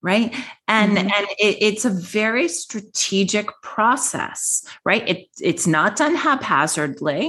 Right 0.08 0.34
and 0.68 0.98
Mhm. 0.98 1.12
and 1.16 1.26
it, 1.48 1.56
it's 1.68 1.86
a 1.86 1.90
very 2.20 2.48
strategic 2.48 3.48
process 3.74 4.64
right 4.90 5.04
it, 5.14 5.20
it's 5.52 5.68
not 5.68 5.98
done 6.02 6.16
haphazardly 6.16 7.22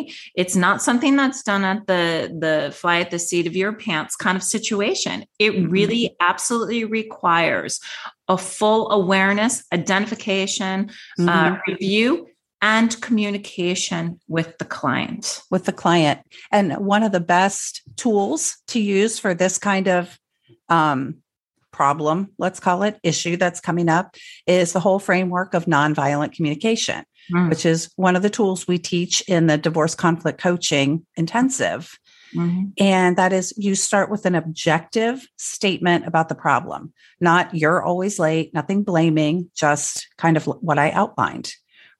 it's 0.42 0.56
not 0.56 0.80
something 0.88 1.14
that's 1.20 1.42
done 1.42 1.64
at 1.72 1.80
the 1.90 2.04
the 2.44 2.56
fly 2.80 2.96
at 3.00 3.10
the 3.10 3.18
seat 3.18 3.46
of 3.48 3.56
your 3.62 3.72
pants 3.84 4.14
kind 4.24 4.36
of 4.36 4.44
situation 4.56 5.24
it 5.38 5.52
Mhm. 5.52 5.70
really 5.78 6.04
absolutely 6.30 6.84
requires 6.84 7.80
a 8.28 8.38
full 8.38 8.82
awareness 9.00 9.54
identification 9.72 10.90
uh, 11.20 11.50
Mhm. 11.50 11.60
review 11.66 12.08
and 12.60 13.00
communication 13.00 14.18
with 14.36 14.50
the 14.58 14.64
client 14.78 15.42
with 15.50 15.64
the 15.64 15.72
client. 15.72 16.18
And 16.56 16.66
one 16.94 17.02
of 17.06 17.12
the 17.12 17.26
best 17.36 17.82
tools 17.96 18.42
to 18.72 18.78
use 18.80 19.14
for 19.22 19.32
this 19.34 19.58
kind 19.58 19.88
of 19.88 20.18
um, 20.68 21.00
problem, 21.78 22.28
let's 22.38 22.58
call 22.58 22.82
it 22.82 22.98
issue 23.04 23.36
that's 23.36 23.60
coming 23.60 23.88
up, 23.88 24.16
is 24.48 24.72
the 24.72 24.80
whole 24.80 24.98
framework 24.98 25.54
of 25.54 25.66
nonviolent 25.66 26.32
communication, 26.34 27.04
Mm. 27.32 27.50
which 27.50 27.64
is 27.66 27.90
one 27.96 28.16
of 28.16 28.22
the 28.22 28.30
tools 28.38 28.66
we 28.66 28.78
teach 28.78 29.20
in 29.28 29.46
the 29.46 29.58
divorce 29.58 29.94
conflict 29.94 30.40
coaching 30.40 31.06
intensive. 31.14 31.98
Mhm. 32.34 32.72
And 32.78 33.16
that 33.16 33.32
is 33.32 33.52
you 33.56 33.74
start 33.74 34.10
with 34.10 34.26
an 34.26 34.34
objective 34.34 35.24
statement 35.36 36.06
about 36.06 36.28
the 36.28 36.34
problem, 36.34 36.92
not 37.20 37.54
you're 37.54 37.82
always 37.82 38.18
late, 38.18 38.52
nothing 38.54 38.82
blaming, 38.82 39.50
just 39.54 40.08
kind 40.16 40.36
of 40.36 40.46
what 40.46 40.78
I 40.78 40.90
outlined, 40.90 41.52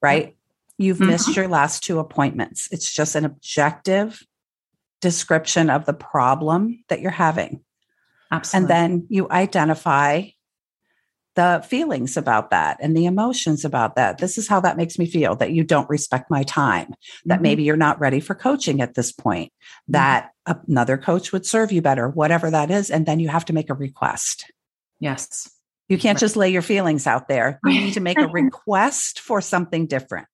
right? 0.02 0.34
You've 0.76 0.98
Mhm. 0.98 1.06
missed 1.12 1.36
your 1.36 1.46
last 1.48 1.84
two 1.84 1.98
appointments. 1.98 2.68
It's 2.72 2.90
just 2.92 3.14
an 3.14 3.24
objective 3.24 4.22
description 5.00 5.70
of 5.70 5.84
the 5.84 5.98
problem 6.12 6.84
that 6.88 7.00
you're 7.00 7.20
having. 7.28 7.60
Absolutely 8.30 8.74
And 8.74 8.82
then 8.92 9.06
you 9.08 9.28
identify 9.30 10.22
the 11.36 11.64
feelings 11.68 12.16
about 12.16 12.50
that 12.50 12.78
and 12.80 12.96
the 12.96 13.06
emotions 13.06 13.64
about 13.64 13.94
that. 13.94 14.18
This 14.18 14.38
is 14.38 14.48
how 14.48 14.58
that 14.60 14.76
makes 14.76 14.98
me 14.98 15.06
feel 15.06 15.36
that 15.36 15.52
you 15.52 15.62
don't 15.62 15.88
respect 15.88 16.30
my 16.30 16.42
time, 16.42 16.92
that 17.26 17.38
Mhm. 17.38 17.42
maybe 17.42 17.62
you're 17.62 17.76
not 17.76 18.00
ready 18.00 18.18
for 18.18 18.34
coaching 18.34 18.80
at 18.80 18.94
this 18.94 19.12
point, 19.12 19.52
Mm-hmm. 19.52 19.92
that 19.92 20.30
another 20.46 20.98
coach 20.98 21.32
would 21.32 21.46
serve 21.46 21.70
you 21.70 21.80
better, 21.80 22.08
whatever 22.08 22.50
that 22.50 22.72
is. 22.72 22.90
And 22.90 23.06
then 23.06 23.20
you 23.20 23.28
have 23.28 23.44
to 23.46 23.52
make 23.52 23.70
a 23.70 23.74
request. 23.74 24.50
yes 25.00 25.48
You 25.88 25.96
can't 25.96 26.16
Right. 26.16 26.20
just 26.20 26.36
lay 26.36 26.50
your 26.50 26.60
feelings 26.62 27.06
out 27.06 27.28
there. 27.28 27.60
You 27.64 27.78
need 27.80 27.94
to 27.94 28.00
make 28.00 28.18
a 28.18 28.26
request 28.42 29.20
for 29.20 29.40
something 29.40 29.86
different. 29.86 30.26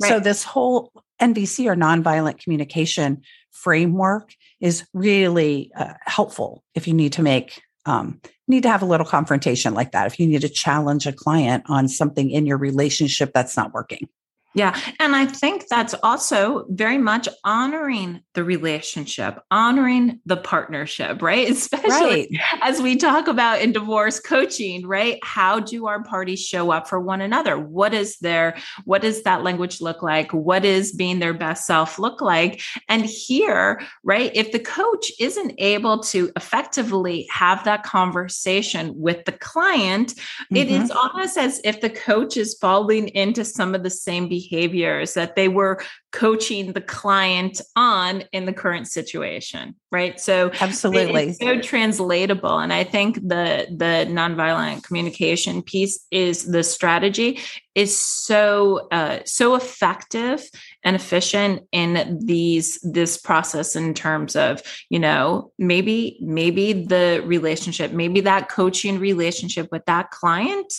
So, 0.00 0.18
this 0.20 0.42
whole 0.42 0.90
NVC 1.20 1.66
or 1.68 1.76
nonviolent 1.76 2.42
communication 2.42 3.22
framework 3.52 4.32
is 4.60 4.86
really 4.94 5.70
uh, 5.76 5.94
helpful 6.00 6.62
if 6.74 6.88
you 6.88 6.94
need 6.94 7.12
to 7.14 7.22
make, 7.22 7.60
um, 7.84 8.20
need 8.48 8.62
to 8.62 8.70
have 8.70 8.82
a 8.82 8.86
little 8.86 9.06
confrontation 9.06 9.74
like 9.74 9.92
that. 9.92 10.06
If 10.06 10.18
you 10.18 10.26
need 10.26 10.40
to 10.40 10.48
challenge 10.48 11.06
a 11.06 11.12
client 11.12 11.64
on 11.68 11.88
something 11.88 12.30
in 12.30 12.46
your 12.46 12.58
relationship 12.58 13.32
that's 13.34 13.56
not 13.56 13.72
working. 13.72 14.08
Yeah. 14.56 14.74
And 15.00 15.14
I 15.14 15.26
think 15.26 15.68
that's 15.68 15.94
also 16.02 16.64
very 16.70 16.96
much 16.96 17.28
honoring 17.44 18.20
the 18.32 18.42
relationship, 18.42 19.38
honoring 19.50 20.20
the 20.24 20.38
partnership, 20.38 21.20
right? 21.20 21.48
Especially 21.56 21.86
Right. 21.90 22.28
as 22.62 22.80
we 22.80 22.96
talk 22.96 23.28
about 23.28 23.60
in 23.60 23.72
divorce 23.72 24.18
coaching, 24.18 24.86
right? 24.86 25.18
How 25.22 25.60
do 25.60 25.86
our 25.86 26.02
parties 26.02 26.40
show 26.42 26.70
up 26.70 26.88
for 26.88 26.98
one 26.98 27.20
another? 27.20 27.58
What 27.58 27.92
is 27.92 28.16
their, 28.18 28.56
what 28.84 29.02
does 29.02 29.22
that 29.24 29.42
language 29.44 29.82
look 29.82 30.02
like? 30.02 30.32
What 30.32 30.64
is 30.64 30.92
being 30.92 31.18
their 31.18 31.34
best 31.34 31.66
self 31.66 31.98
look 31.98 32.22
like? 32.22 32.62
And 32.88 33.04
here, 33.04 33.82
right, 34.04 34.30
if 34.34 34.52
the 34.52 34.58
coach 34.58 35.12
isn't 35.20 35.52
able 35.58 36.00
to 36.04 36.32
effectively 36.34 37.26
have 37.30 37.62
that 37.64 37.82
conversation 37.82 38.94
with 38.96 39.24
the 39.26 39.32
client, 39.32 40.14
it 40.50 40.68
Mhm. 40.68 40.84
is 40.84 40.90
almost 40.90 41.36
as 41.36 41.60
if 41.62 41.82
the 41.82 41.90
coach 41.90 42.38
is 42.38 42.56
falling 42.58 43.08
into 43.08 43.44
some 43.44 43.74
of 43.74 43.82
the 43.82 43.90
same 43.90 44.28
behaviors 44.48 45.14
that 45.14 45.36
they 45.36 45.48
were 45.48 45.82
coaching 46.12 46.72
the 46.72 46.80
client 46.80 47.60
on 47.74 48.22
in 48.32 48.46
the 48.46 48.52
current 48.52 48.88
situation, 48.88 49.74
right? 49.92 50.18
So 50.18 50.50
Absolutely. 50.60 51.28
it's 51.28 51.38
so 51.38 51.60
translatable, 51.60 52.58
and 52.58 52.72
I 52.72 52.84
think 52.84 53.16
the 53.16 53.66
the 53.70 54.06
nonviolent 54.08 54.82
communication 54.84 55.62
piece 55.62 56.06
is 56.10 56.44
the 56.44 56.62
strategy 56.62 57.40
is 57.74 57.96
so 57.96 58.88
uh, 58.90 59.18
so 59.24 59.54
effective 59.54 60.42
and 60.82 60.96
efficient 60.96 61.62
in 61.72 62.18
these 62.24 62.80
this 62.82 63.18
process 63.18 63.76
in 63.76 63.92
terms 63.92 64.36
of 64.36 64.62
you 64.88 64.98
know 64.98 65.52
maybe 65.58 66.18
maybe 66.20 66.72
the 66.72 67.22
relationship 67.26 67.92
maybe 67.92 68.20
that 68.20 68.48
coaching 68.48 68.98
relationship 68.98 69.68
with 69.70 69.84
that 69.84 70.10
client 70.10 70.72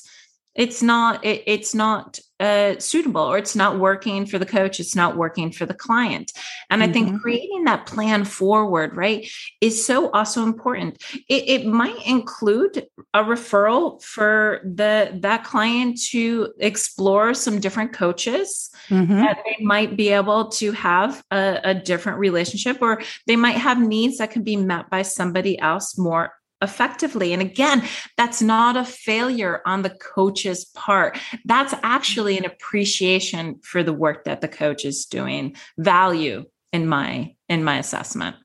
it's 0.57 0.81
not 0.83 1.23
it, 1.23 1.43
it's 1.45 1.73
not 1.73 2.19
uh, 2.39 2.77
suitable 2.77 3.21
or 3.21 3.37
it's 3.37 3.55
not 3.55 3.79
working 3.79 4.25
for 4.25 4.37
the 4.37 4.45
coach 4.45 4.79
it's 4.79 4.95
not 4.95 5.15
working 5.17 5.51
for 5.51 5.65
the 5.65 5.73
client 5.73 6.31
and 6.69 6.83
i 6.83 6.87
think 6.87 7.09
Mhm. 7.09 7.21
creating 7.21 7.63
that 7.63 7.87
plan 7.87 8.25
forward 8.25 8.95
right 8.95 9.27
is 9.59 9.83
so 9.85 10.11
also 10.11 10.43
important 10.43 11.01
it, 11.29 11.43
it 11.47 11.65
might 11.65 12.05
include 12.05 12.85
a 13.15 13.23
referral 13.23 14.03
for 14.03 14.59
the 14.63 15.17
that 15.21 15.43
client 15.45 15.99
to 16.11 16.53
explore 16.59 17.33
some 17.33 17.59
different 17.59 17.93
coaches 17.93 18.69
Mhm. 18.89 19.19
that 19.23 19.39
they 19.45 19.63
might 19.63 19.97
be 19.97 20.09
able 20.09 20.49
to 20.49 20.71
have 20.73 21.23
a, 21.31 21.59
a 21.63 21.73
different 21.73 22.19
relationship 22.19 22.77
or 22.81 23.01
they 23.25 23.35
might 23.35 23.57
have 23.57 23.79
needs 23.79 24.17
that 24.17 24.31
can 24.31 24.43
be 24.43 24.55
met 24.57 24.89
by 24.91 25.01
somebody 25.01 25.57
else 25.59 25.97
more 25.97 26.33
effectively 26.61 27.33
and 27.33 27.41
again 27.41 27.83
that's 28.17 28.41
not 28.41 28.75
a 28.75 28.83
failure 28.83 29.61
on 29.67 29.83
the 29.83 29.91
coach's 29.91 30.65
part 30.73 31.17
that's 31.45 31.73
actually 31.83 32.35
an 32.37 32.45
appreciation 32.45 33.59
for 33.63 33.83
the 33.83 33.93
work 33.93 34.23
that 34.23 34.41
the 34.41 34.47
coach 34.47 34.83
is 34.83 35.05
doing 35.05 35.55
value 35.77 36.43
in 36.73 36.87
my 36.87 37.33
in 37.47 37.63
my 37.63 37.77
assessment 37.77 38.35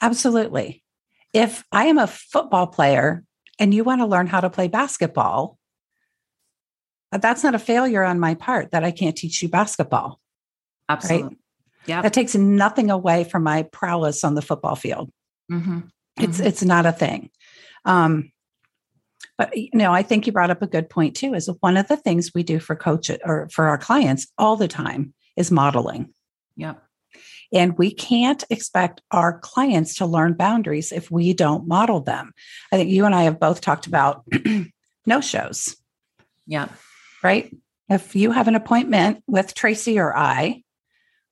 Absolutely. 0.00 0.84
If 1.34 1.64
I 1.72 1.86
am 1.86 1.98
a 1.98 2.06
football 2.06 2.68
player 2.68 3.24
and 3.58 3.74
you 3.74 3.82
want 3.82 4.00
to 4.00 4.06
learn 4.06 4.28
how 4.28 4.38
to 4.40 4.48
play 4.48 4.68
basketball, 4.68 5.58
that's 7.10 7.42
not 7.42 7.56
a 7.56 7.58
failure 7.58 8.04
on 8.04 8.20
my 8.20 8.34
part 8.34 8.70
that 8.70 8.84
I 8.84 8.92
can't 8.92 9.16
teach 9.16 9.42
you 9.42 9.48
basketball. 9.48 10.20
absolutely 10.88 11.36
yeah 11.86 12.02
That 12.02 12.12
takes 12.12 12.34
nothing 12.36 12.90
away 12.90 13.24
from 13.24 13.42
my 13.42 13.64
prowess 13.64 14.22
on 14.22 14.34
the 14.36 14.42
football 14.42 14.76
field. 14.76 15.10
Mhm. 15.50 15.90
It's 16.20 16.38
Mhm. 16.40 16.46
it's 16.46 16.62
not 16.62 16.86
a 16.86 16.92
thing. 16.92 17.30
Um, 17.84 18.32
but 19.36 19.56
you 19.56 19.70
know, 19.72 19.92
I 19.92 20.02
think 20.02 20.26
you 20.26 20.32
brought 20.32 20.50
up 20.50 20.62
a 20.62 20.66
good 20.66 20.90
point 20.90 21.16
too. 21.16 21.34
Is 21.34 21.50
one 21.60 21.76
of 21.76 21.88
the 21.88 21.96
things 21.96 22.32
we 22.34 22.42
do 22.42 22.58
for 22.58 22.76
coaches 22.76 23.18
or 23.24 23.48
for 23.50 23.68
our 23.68 23.78
clients 23.78 24.26
all 24.36 24.56
the 24.56 24.68
time 24.68 25.14
is 25.36 25.50
modeling. 25.50 26.12
yep 26.56 26.82
And 27.52 27.78
we 27.78 27.92
can't 27.92 28.42
expect 28.50 29.00
our 29.10 29.38
clients 29.38 29.96
to 29.96 30.06
learn 30.06 30.34
boundaries 30.34 30.92
if 30.92 31.10
we 31.10 31.32
don't 31.32 31.68
model 31.68 32.00
them. 32.00 32.32
I 32.72 32.76
think 32.76 32.90
you 32.90 33.04
and 33.04 33.14
I 33.14 33.22
have 33.22 33.38
both 33.38 33.60
talked 33.60 33.86
about 33.86 34.24
no 35.06 35.20
shows, 35.20 35.76
yep 36.46 36.70
right? 37.22 37.54
If 37.88 38.14
you 38.14 38.32
have 38.32 38.48
an 38.48 38.54
appointment 38.54 39.22
with 39.26 39.54
Tracy 39.54 39.98
or 39.98 40.16
I, 40.16 40.62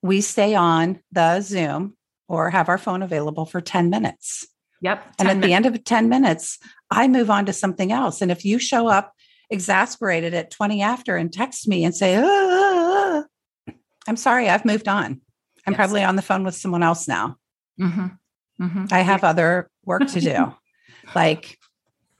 we 0.01 0.21
stay 0.21 0.55
on 0.55 0.99
the 1.11 1.41
Zoom 1.41 1.95
or 2.27 2.49
have 2.49 2.69
our 2.69 2.77
phone 2.77 3.03
available 3.03 3.45
for 3.45 3.61
10 3.61 3.89
minutes. 3.89 4.47
Yep 4.81 5.03
And 5.19 5.27
10 5.27 5.37
at 5.37 5.43
the 5.43 5.53
end 5.53 5.65
of 5.65 5.83
10 5.83 6.09
minutes, 6.09 6.59
I 6.91 7.07
move 7.07 7.29
on 7.29 7.45
to 7.45 7.53
something 7.53 7.91
else. 7.91 8.21
And 8.21 8.31
if 8.31 8.45
you 8.45 8.59
show 8.59 8.87
up 8.87 9.13
exasperated 9.49 10.33
at 10.33 10.51
20 10.51 10.81
after 10.81 11.15
and 11.15 11.31
text 11.31 11.67
me 11.67 11.83
and 11.85 11.95
say, 11.95 12.17
"Ah, 12.17 12.23
ah, 12.25 13.23
ah," 13.69 13.73
I'm 14.07 14.17
sorry, 14.17 14.49
I've 14.49 14.65
moved 14.65 14.87
on. 14.87 15.21
I'm 15.65 15.73
Yes. 15.73 15.75
probably 15.77 16.03
on 16.03 16.15
the 16.15 16.21
phone 16.21 16.43
with 16.43 16.55
someone 16.55 16.83
else 16.83 17.07
now. 17.07 17.37
Mhm. 17.79 18.17
Mhm. 18.59 18.91
I 18.91 19.01
have 19.01 19.23
other 19.23 19.69
work 19.85 20.07
to 20.07 20.21
do. 20.21 20.53
like, 21.15 21.57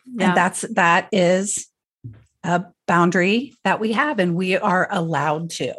Yeah. 0.06 0.28
and 0.30 0.38
that's 0.38 0.62
that 0.74 1.10
is 1.12 1.68
a 2.44 2.64
boundary 2.88 3.56
that 3.64 3.80
we 3.80 3.92
have 3.94 4.20
and 4.20 4.36
we 4.36 4.58
are 4.58 4.88
allowed 4.92 5.50
to. 5.52 5.74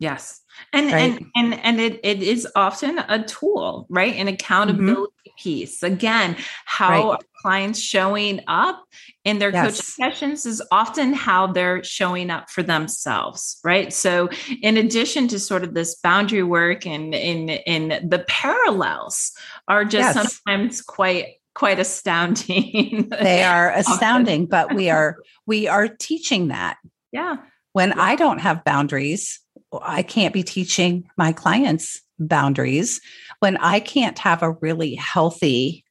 Yes. 0.00 0.40
And 0.72 0.92
right. 0.92 1.20
and 1.20 1.26
and 1.36 1.54
and 1.64 1.80
it, 1.80 2.00
it 2.02 2.22
is 2.22 2.48
often 2.56 2.98
a 2.98 3.22
tool, 3.24 3.86
right? 3.88 4.14
An 4.14 4.28
accountability 4.28 4.92
mm-hmm. 4.92 5.04
Piece. 5.36 5.82
Again, 5.82 6.36
how 6.64 7.12
right. 7.12 7.20
clients 7.42 7.80
showing 7.80 8.40
up 8.46 8.84
in 9.24 9.38
their 9.38 9.50
yes. 9.50 9.64
coaching 9.64 10.10
sessions 10.10 10.46
is 10.46 10.62
often 10.70 11.12
how 11.12 11.46
they're 11.48 11.82
showing 11.82 12.30
up 12.30 12.50
for 12.50 12.62
themselves, 12.62 13.58
right? 13.64 13.92
So 13.92 14.28
in 14.62 14.76
addition 14.76 15.28
to 15.28 15.38
sort 15.38 15.64
of 15.64 15.74
this 15.74 15.96
boundary 15.96 16.42
work 16.42 16.86
and 16.86 17.14
in 17.14 17.48
in 17.48 18.08
the 18.08 18.24
parallels 18.28 19.32
are 19.68 19.84
just 19.84 20.14
yes. 20.14 20.40
sometimes 20.44 20.82
quite 20.82 21.36
quite 21.54 21.78
astounding. 21.78 23.08
they 23.20 23.44
are 23.44 23.72
astounding, 23.76 24.46
but 24.46 24.74
we 24.74 24.90
are 24.90 25.16
we 25.46 25.68
are 25.68 25.88
teaching 25.88 26.48
that. 26.48 26.76
Yeah. 27.12 27.36
When 27.72 27.90
yeah. 27.90 28.02
I 28.02 28.16
don't 28.16 28.38
have 28.38 28.64
boundaries, 28.64 29.40
I 29.82 30.02
can't 30.02 30.34
be 30.34 30.42
teaching 30.42 31.08
my 31.16 31.32
clients 31.32 32.00
boundaries. 32.18 33.00
When 33.40 33.56
I 33.58 33.80
can't 33.80 34.18
have 34.18 34.42
a 34.42 34.52
really 34.52 34.94
healthy 34.94 35.84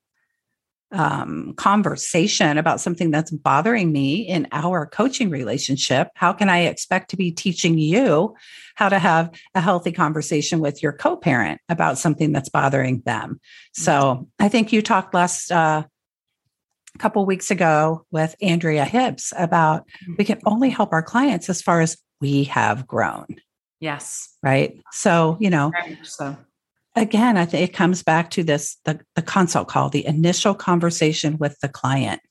um, 0.91 1.53
conversation 1.57 2.57
about 2.57 2.79
something 2.79 3.09
that's 3.09 3.31
bothering 3.31 3.91
me 3.91 4.27
in 4.27 4.47
our 4.51 4.85
coaching 4.85 5.29
relationship, 5.29 6.09
how 6.15 6.33
can 6.33 6.49
I 6.49 6.59
expect 6.61 7.09
to 7.09 7.17
be 7.17 7.31
teaching 7.31 7.77
you 7.77 8.35
how 8.75 8.89
to 8.89 8.99
have 8.99 9.31
a 9.55 9.61
healthy 9.61 9.91
conversation 9.91 10.59
with 10.59 10.83
your 10.83 10.93
co 10.93 11.17
parent 11.17 11.59
about 11.67 11.97
something 11.97 12.31
that's 12.31 12.49
bothering 12.49 13.01
them? 13.05 13.39
So 13.73 14.27
I 14.39 14.49
think 14.49 14.71
you 14.71 14.81
talked 14.81 15.15
last 15.15 15.51
uh, 15.51 15.83
couple 16.99 17.25
weeks 17.25 17.49
ago 17.49 18.05
with 18.11 18.35
Andrea 18.41 18.85
Hibbs 18.85 19.33
about 19.37 19.81
mm-hmm. 19.81 20.13
we 20.17 20.25
can 20.25 20.39
only 20.45 20.69
help 20.69 20.93
our 20.93 21.03
clients 21.03 21.49
as 21.49 21.61
far 21.61 21.81
as 21.81 21.97
we 22.21 22.45
have 22.45 22.87
grown. 22.87 23.25
Yes. 23.83 24.29
Right. 24.41 24.81
So, 24.93 25.35
you 25.41 25.49
know, 25.49 25.73
so 26.03 26.37
again, 26.95 27.35
I 27.35 27.43
think 27.43 27.69
it 27.69 27.73
comes 27.73 28.01
back 28.01 28.29
to 28.31 28.41
this 28.41 28.77
the, 28.85 28.97
the 29.15 29.21
consult 29.21 29.67
call, 29.67 29.89
the 29.89 30.05
initial 30.05 30.55
conversation 30.55 31.37
with 31.37 31.59
the 31.59 31.67
client. 31.67 32.21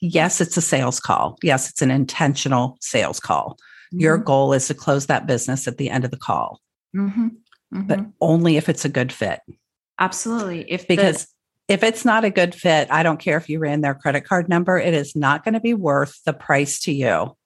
Yes, 0.00 0.40
it's 0.40 0.56
a 0.56 0.62
sales 0.62 1.00
call. 1.00 1.36
Yes, 1.42 1.68
it's 1.68 1.82
an 1.82 1.90
intentional 1.90 2.78
sales 2.80 3.20
call. 3.20 3.58
Mm-hmm. 3.92 4.00
Your 4.00 4.16
goal 4.16 4.54
is 4.54 4.68
to 4.68 4.74
close 4.74 5.04
that 5.06 5.26
business 5.26 5.68
at 5.68 5.76
the 5.76 5.90
end 5.90 6.06
of 6.06 6.10
the 6.10 6.16
call, 6.16 6.62
mm-hmm. 6.96 7.26
Mm-hmm. 7.26 7.82
but 7.82 8.00
only 8.22 8.56
if 8.56 8.70
it's 8.70 8.86
a 8.86 8.88
good 8.88 9.12
fit. 9.12 9.40
Absolutely. 9.98 10.64
If 10.70 10.88
because 10.88 11.26
the- 11.26 11.74
if 11.74 11.82
it's 11.82 12.06
not 12.06 12.24
a 12.24 12.30
good 12.30 12.54
fit, 12.54 12.88
I 12.90 13.02
don't 13.02 13.20
care 13.20 13.36
if 13.36 13.50
you 13.50 13.58
ran 13.58 13.82
their 13.82 13.94
credit 13.94 14.22
card 14.24 14.48
number, 14.48 14.78
it 14.78 14.94
is 14.94 15.14
not 15.14 15.44
going 15.44 15.54
to 15.54 15.60
be 15.60 15.74
worth 15.74 16.18
the 16.24 16.32
price 16.32 16.80
to 16.80 16.92
you. 16.92 17.36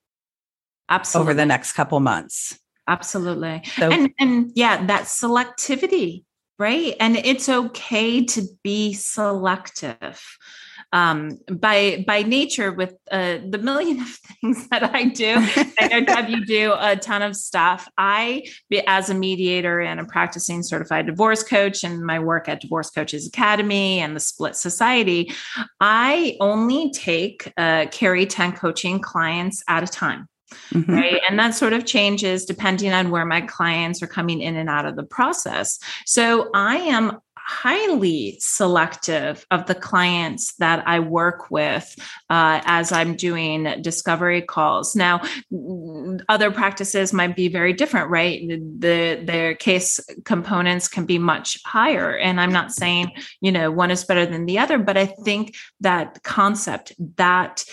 Absolutely. 0.89 1.31
Over 1.33 1.35
the 1.35 1.47
next 1.47 1.73
couple 1.73 1.99
months. 1.99 2.57
Absolutely. 2.89 3.63
So, 3.77 3.91
and 3.91 4.13
and 4.19 4.53
yeah, 4.55 4.85
that 4.87 5.05
selectivity 5.05 6.25
right 6.59 6.95
and 7.01 7.17
it's 7.19 7.51
okay 7.51 8.25
to 8.25 8.43
be 8.63 8.95
selective 8.95 10.23
um, 10.93 11.39
by 11.51 12.05
by 12.07 12.23
nature 12.23 12.73
with 12.73 12.95
uh, 13.11 13.39
the 13.49 13.59
million 13.59 14.01
of 14.07 14.09
things 14.09 14.69
that 14.69 14.95
I 14.95 15.05
do. 15.05 15.35
I 15.79 15.89
know 15.89 16.01
Deb, 16.05 16.29
you 16.29 16.45
do 16.45 16.75
a 16.79 16.97
ton 16.97 17.23
of 17.23 17.37
stuff. 17.37 17.89
I, 17.99 18.45
as 18.87 19.11
a 19.11 19.15
mediator 19.15 19.81
and 19.81 20.01
a 20.01 20.05
practicing 20.05 20.63
certified 20.63 21.07
divorce 21.07 21.43
coach, 21.43 21.85
and 21.85 22.05
my 22.05 22.19
work 22.19 22.49
at 22.49 22.61
Divorce 22.61 22.91
Coaches 22.91 23.27
Academy 23.27 24.01
and 24.01 24.15
the 24.15 24.21
Split 24.21 24.57
Society, 24.57 25.33
I 25.81 26.37
only 26.41 26.91
take 26.93 27.53
uh, 27.57 27.87
carry 27.91 28.27
ten 28.27 28.53
coaching 28.53 29.01
clients 29.01 29.63
at 29.69 29.83
a 29.83 29.87
time. 29.87 30.29
Mm-hmm. 30.73 30.93
Right. 30.93 31.21
And 31.29 31.39
that 31.39 31.55
sort 31.55 31.73
of 31.73 31.85
changes 31.85 32.45
depending 32.45 32.93
on 32.93 33.11
where 33.11 33.25
my 33.25 33.41
clients 33.41 34.03
are 34.03 34.07
coming 34.07 34.41
in 34.41 34.57
and 34.57 34.69
out 34.69 34.87
of 34.87 34.97
the 34.97 35.03
process. 35.03 35.79
So 36.05 36.51
I 36.55 36.77
am 36.77 37.19
highly 37.47 38.37
selective 38.41 39.47
of 39.53 39.67
the 39.67 39.75
clients 39.75 40.55
that 40.57 40.83
I 40.87 40.99
work 40.99 41.49
with 41.49 41.95
uh, 42.29 42.61
as 42.65 42.91
I'm 42.91 43.15
doing 43.15 43.73
discovery 43.83 44.43
calls. 44.43 44.97
Now, 44.97 45.23
other 46.29 46.51
practices 46.51 47.13
might 47.13 47.37
be 47.37 47.47
very 47.47 47.73
different, 47.73 48.11
right? 48.11 48.49
The 48.49 49.23
their 49.25 49.55
case 49.55 50.01
components 50.25 50.89
can 50.89 51.07
be 51.07 51.19
much 51.19 51.59
higher, 51.65 52.17
and 52.17 52.41
I'm 52.41 52.53
not 52.53 52.73
saying 52.73 53.13
you 53.41 53.53
know 53.53 53.71
one 53.71 53.93
is 53.93 54.05
better 54.05 54.27
than 54.27 54.47
the 54.47 54.59
other, 54.59 54.79
but 54.79 54.97
I 54.97 55.07
think 55.07 55.55
that 55.81 56.25
concept 56.25 56.95
that 57.17 57.65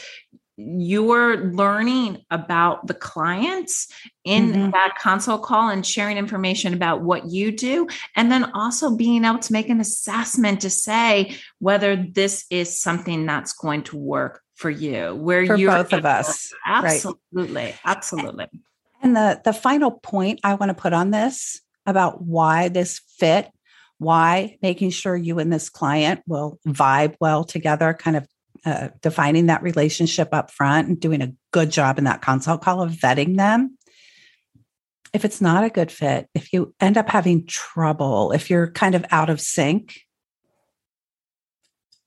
you're 0.56 1.38
learning 1.52 2.24
about 2.30 2.86
the 2.86 2.94
clients 2.94 3.88
in 4.24 4.52
mm-hmm. 4.52 4.72
that 4.72 4.96
consult 5.02 5.42
call 5.42 5.70
and 5.70 5.86
sharing 5.86 6.18
information 6.18 6.74
about 6.74 7.02
what 7.02 7.26
you 7.32 7.52
do 7.52 7.88
and 8.16 8.32
then 8.32 8.44
also 8.54 8.96
being 8.96 9.26
able 9.26 9.40
to 9.40 9.52
make 9.52 9.70
an 9.70 9.80
assessment 9.80 10.62
to 10.62 10.70
say 10.70 11.36
whether 11.60 11.96
this 11.96 12.46
is 12.52 12.78
something 12.78 13.26
that's 13.26 13.54
going 13.54 13.82
to 13.82 13.98
work 13.98 14.42
for 14.56 14.70
you 14.70 15.16
where 15.16 15.46
for 15.46 15.56
you're 15.56 15.72
both 15.72 15.92
of 15.92 16.06
us 16.06 16.54
absolutely 16.68 17.64
right. 17.64 17.76
absolutely 17.86 18.48
and 19.02 19.16
the 19.16 19.42
the 19.44 19.54
final 19.54 19.92
point 19.92 20.40
i 20.44 20.54
want 20.54 20.70
to 20.70 20.76
put 20.76 20.94
on 20.94 21.10
this 21.10 21.62
about 21.88 22.22
why 22.22 22.70
this 22.70 23.02
fit 23.18 23.50
why 23.98 24.58
making 24.62 24.92
sure 24.92 25.16
you 25.16 25.40
and 25.40 25.52
this 25.52 25.70
client 25.70 26.22
will 26.28 26.60
vibe 26.68 27.16
well 27.20 27.44
together 27.44 27.94
kind 27.94 28.16
of 28.16 28.28
uh, 28.66 28.90
defining 29.02 29.48
that 29.48 29.64
relationship 29.64 30.30
up 30.32 30.52
front 30.52 30.88
and 30.88 31.00
doing 31.00 31.22
a 31.22 31.34
good 31.52 31.70
job 31.70 31.98
in 31.98 32.06
that 32.06 32.22
consult 32.22 32.62
call 32.62 32.82
of 32.82 32.92
vetting 32.92 33.38
them. 33.38 33.78
If 35.14 35.26
it's 35.26 35.42
not 35.42 35.64
a 35.64 35.70
good 35.70 35.92
fit, 35.92 36.28
if 36.34 36.54
you 36.54 36.74
end 36.80 36.98
up 36.98 37.10
having 37.10 37.46
trouble, 37.46 38.32
if 38.32 38.50
you're 38.50 38.72
kind 38.72 38.96
of 38.96 39.06
out 39.12 39.30
of 39.30 39.40
sync, 39.40 40.02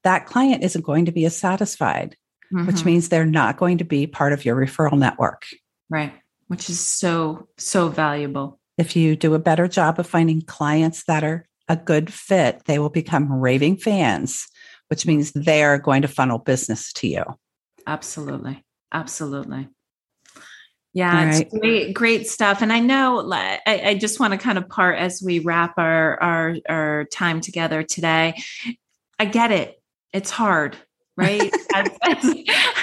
that 0.03 0.27
client 0.27 0.65
isn't 0.65 0.85
going 0.85 1.05
to 1.07 1.13
be 1.13 1.25
as 1.25 1.37
satisfied, 1.37 2.17
mm-hmm. 2.53 2.67
which 2.67 2.85
means 2.85 3.09
they're 3.09 3.27
not 3.27 3.59
going 3.59 3.79
to 3.79 3.85
be 3.85 4.07
part 4.07 4.33
of 4.33 4.45
your 4.45 4.57
referral 4.57 4.99
network. 4.99 5.45
Right. 5.89 6.15
Which 6.49 6.71
is 6.71 6.81
so, 6.81 7.49
so 7.59 7.89
valuable. 7.89 8.59
If 8.79 8.97
you 8.97 9.15
do 9.15 9.35
a 9.35 9.39
better 9.39 9.69
job 9.69 9.99
of 9.99 10.07
finding 10.07 10.43
clients 10.43 11.05
that 11.05 11.23
are 11.23 11.47
a 11.69 11.77
good 11.77 12.13
fit, 12.13 12.65
they 12.67 12.79
will 12.79 12.91
become 12.91 13.33
raving 13.33 13.77
fans 13.77 14.49
which 14.89 15.07
means 15.07 15.33
they're 15.33 15.79
going 15.79 16.03
to 16.03 16.09
funnel 16.09 16.39
business 16.39 16.93
to 16.95 17.09
you. 17.09 17.25
Absolutely. 17.87 18.65
Absolutely. 18.93 19.69
Yeah, 20.93 21.25
right. 21.25 21.43
it's 21.43 21.55
great, 21.55 21.93
great 21.93 22.27
stuff. 22.27 22.63
And 22.63 22.73
I 22.73 22.81
know 22.81 23.31
I, 23.31 23.61
I 23.67 23.95
just 23.99 24.19
want 24.19 24.33
to 24.33 24.39
kind 24.39 24.57
of 24.57 24.67
part 24.69 24.99
as 24.99 25.23
we 25.23 25.41
wrap 25.41 25.75
our, 25.77 26.19
our 26.23 26.57
our 26.69 27.05
time 27.13 27.43
together 27.43 27.83
today. 27.83 28.35
I 29.19 29.27
get 29.27 29.53
it. 29.53 29.81
It's 30.15 30.31
hard 30.31 30.77
right? 31.17 31.51
as, 31.75 31.89
as, 32.03 32.25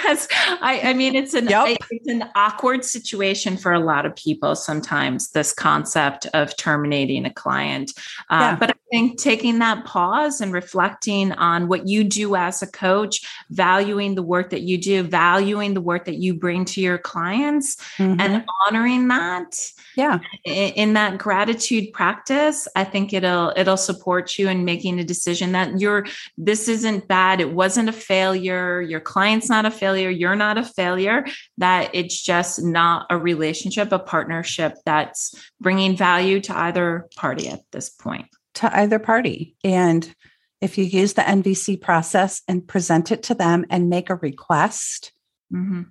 as, 0.05 0.27
I, 0.61 0.81
I, 0.85 0.93
mean, 0.93 1.15
it's 1.15 1.33
an 1.33 1.47
yep. 1.47 1.77
it's 1.89 2.07
an 2.07 2.25
awkward 2.35 2.83
situation 2.83 3.57
for 3.57 3.71
a 3.71 3.79
lot 3.79 4.05
of 4.05 4.15
people 4.15 4.55
sometimes. 4.55 5.31
This 5.31 5.53
concept 5.53 6.25
of 6.33 6.55
terminating 6.57 7.25
a 7.25 7.33
client, 7.33 7.91
uh, 8.29 8.39
yeah. 8.39 8.55
but 8.55 8.71
I 8.71 8.73
think 8.93 9.17
taking 9.17 9.58
that 9.58 9.86
pause 9.86 10.39
and 10.39 10.53
reflecting 10.53 11.32
on 11.32 11.67
what 11.67 11.88
you 11.88 12.03
do 12.03 12.36
as 12.36 12.62
a 12.62 12.67
coach, 12.67 13.21
valuing 13.49 14.13
the 14.13 14.21
work 14.21 14.51
that 14.51 14.62
you 14.62 14.77
do, 14.77 15.01
valuing 15.01 15.73
the 15.73 15.82
work 15.82 16.06
that 16.06 16.17
you 16.17 16.36
bring 16.36 16.63
to 16.63 16.79
your 16.79 16.99
clients, 16.99 17.75
mm-hmm. 17.97 18.21
and 18.21 18.45
honoring 18.67 19.08
that. 19.08 19.56
Yeah, 19.95 20.19
in, 20.45 20.73
in 20.73 20.93
that 20.93 21.17
gratitude 21.17 21.91
practice, 21.91 22.67
I 22.75 22.84
think 22.84 23.13
it'll 23.13 23.51
it'll 23.56 23.77
support 23.77 24.38
you 24.38 24.47
in 24.47 24.63
making 24.63 24.99
a 24.99 25.03
decision 25.03 25.53
that 25.53 25.79
you're 25.79 26.06
this 26.38 26.67
isn't 26.67 27.08
bad. 27.08 27.41
It 27.41 27.51
wasn't 27.51 27.89
a 27.89 27.93
failure, 27.93 28.79
your 28.79 28.99
client's 28.99 29.49
not 29.49 29.65
a 29.65 29.71
failure, 29.71 30.12
you're 30.12 30.36
not 30.36 30.60
a 30.60 30.63
failure, 30.63 31.25
that 31.58 31.89
it's 31.93 32.21
just 32.21 32.62
not 32.62 33.08
a 33.10 33.17
relationship, 33.17 33.91
a 33.91 33.97
partnership 33.97 34.75
that's 34.86 35.36
bringing 35.60 35.97
value 35.97 36.39
to 36.41 36.56
either 36.56 37.08
party 37.15 37.47
at 37.47 37.62
this 37.71 37.89
point. 37.89 38.27
To 38.55 38.77
either 38.77 38.99
party. 38.99 39.55
And 39.63 40.13
if 40.61 40.77
you 40.77 40.85
use 40.85 41.13
the 41.13 41.21
NVC 41.21 41.81
process 41.81 42.41
and 42.47 42.67
present 42.67 43.11
it 43.11 43.23
to 43.23 43.33
them 43.33 43.65
and 43.69 43.89
make 43.89 44.09
a 44.09 44.15
request, 44.15 45.11
mm-hmm. 45.53 45.83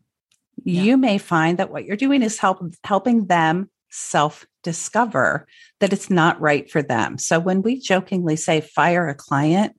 yeah. 0.65 0.83
you 0.83 0.97
may 0.97 1.19
find 1.19 1.59
that 1.59 1.71
what 1.71 1.85
you're 1.85 1.97
doing 1.97 2.23
is 2.23 2.39
help, 2.39 2.63
helping 2.85 3.27
them 3.27 3.71
self 3.91 4.47
discover 4.63 5.47
that 5.81 5.93
it's 5.93 6.09
not 6.09 6.41
right 6.41 6.71
for 6.71 6.83
them. 6.83 7.19
So 7.19 7.41
when 7.41 7.63
we 7.63 7.81
jokingly 7.81 8.37
say 8.37 8.61
fire 8.61 9.09
a 9.09 9.15
client, 9.15 9.77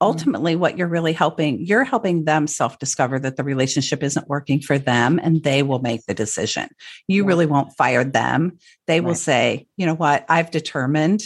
Mm-hmm. 0.00 0.10
ultimately 0.10 0.54
what 0.54 0.78
you're 0.78 0.86
really 0.86 1.12
helping 1.12 1.66
you're 1.66 1.82
helping 1.82 2.24
them 2.24 2.46
self 2.46 2.78
discover 2.78 3.18
that 3.18 3.34
the 3.34 3.42
relationship 3.42 4.04
isn't 4.04 4.28
working 4.28 4.60
for 4.60 4.78
them 4.78 5.18
and 5.20 5.42
they 5.42 5.64
will 5.64 5.80
make 5.80 6.06
the 6.06 6.14
decision 6.14 6.68
you 7.08 7.24
really 7.24 7.46
won't 7.46 7.76
fire 7.76 8.04
them 8.04 8.58
they 8.86 9.00
right. 9.00 9.06
will 9.08 9.16
say 9.16 9.66
you 9.76 9.86
know 9.86 9.96
what 9.96 10.24
i've 10.28 10.52
determined 10.52 11.22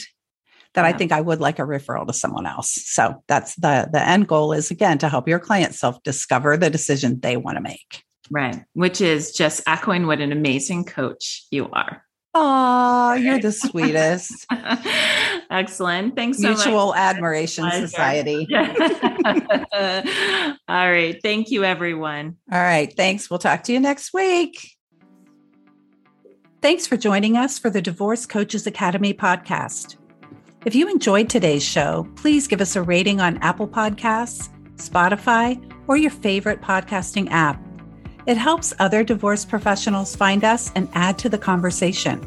that 0.75 0.83
yeah. 0.83 0.89
i 0.89 0.93
think 0.93 1.13
i 1.13 1.21
would 1.21 1.41
like 1.41 1.59
a 1.59 1.63
referral 1.63 2.07
to 2.07 2.13
someone 2.13 2.47
else 2.47 2.71
so 2.71 3.23
that's 3.29 3.55
the 3.57 3.89
the 3.93 4.03
end 4.07 4.29
goal 4.29 4.53
is 4.53 4.71
again 4.71 4.99
to 4.99 5.09
help 5.09 5.29
your 5.29 5.39
client 5.39 5.75
self 5.75 6.03
discover 6.03 6.57
the 6.57 6.71
decision 6.71 7.21
they 7.21 7.37
want 7.37 7.57
to 7.57 7.63
make 7.63 8.05
right 8.31 8.65
which 8.75 9.01
is 9.01 9.33
just 9.33 9.63
echoing 9.67 10.07
what 10.07 10.21
an 10.21 10.33
amazing 10.33 10.85
coach 10.85 11.45
you 11.51 11.69
are 11.73 12.03
Oh, 12.35 13.13
you're 13.13 13.39
the 13.39 13.53
sweetest. 13.53 14.47
Excellent. 15.51 16.17
Thanks 16.17 16.39
so 16.39 16.49
much. 16.49 16.65
Mutual 16.65 16.89
much. 16.89 16.97
Admiration 16.97 17.71
Society. 17.73 18.49
All 18.55 18.71
right. 20.69 21.19
Thank 21.23 21.51
you, 21.51 21.65
everyone. 21.65 22.37
All 22.51 22.59
right. 22.59 22.91
Thanks. 22.97 23.29
We'll 23.29 23.39
talk 23.39 23.65
to 23.65 23.73
you 23.73 23.81
next 23.81 24.15
week. 24.15 24.77
Thanks 26.63 26.87
for 26.87 26.97
joining 26.97 27.37
us 27.37 27.59
for 27.59 27.69
the 27.69 27.83
Divorce 27.83 28.25
Coaches 28.25 28.67
Academy 28.67 29.13
podcast. 29.13 29.97
If 30.65 30.77
you 30.77 30.89
enjoyed 30.89 31.29
today's 31.29 31.65
show, 31.65 32.07
please 32.15 32.47
give 32.47 32.61
us 32.61 32.77
a 32.77 32.83
rating 32.83 33.21
on 33.21 33.39
Apple 33.39 33.67
Podcasts, 33.67 34.49
Spotify, 34.77 35.61
or 35.89 35.97
your 35.97 36.13
favorite 36.13 36.63
podcasting 36.63 37.29
app. 37.33 37.61
It 38.27 38.37
helps 38.37 38.73
other 38.79 39.03
divorce 39.03 39.45
professionals 39.45 40.15
find 40.15 40.45
us 40.45 40.71
and 40.77 40.89
add 40.95 41.19
to 41.19 41.29
the 41.29 41.37
conversation. 41.37 42.21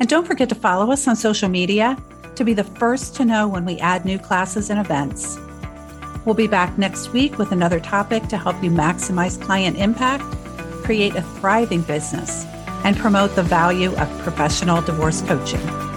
And 0.00 0.06
don't 0.06 0.26
forget 0.26 0.50
to 0.50 0.54
follow 0.54 0.92
us 0.92 1.08
on 1.08 1.16
social 1.16 1.48
media 1.48 1.96
to 2.36 2.44
be 2.44 2.52
the 2.52 2.62
first 2.62 3.16
to 3.16 3.24
know 3.24 3.48
when 3.48 3.64
we 3.64 3.78
add 3.78 4.04
new 4.04 4.18
classes 4.18 4.68
and 4.68 4.78
events. 4.78 5.38
We'll 6.26 6.34
be 6.34 6.46
back 6.46 6.76
next 6.76 7.14
week 7.14 7.38
with 7.38 7.52
another 7.52 7.80
topic 7.80 8.24
to 8.24 8.36
help 8.36 8.62
you 8.62 8.70
maximize 8.70 9.40
client 9.40 9.78
impact, 9.78 10.24
create 10.82 11.16
a 11.16 11.22
thriving 11.22 11.80
business, 11.80 12.44
and 12.84 12.98
promote 12.98 13.34
the 13.34 13.42
value 13.42 13.96
of 13.96 14.18
professional 14.18 14.82
divorce 14.82 15.22
coaching. 15.22 15.93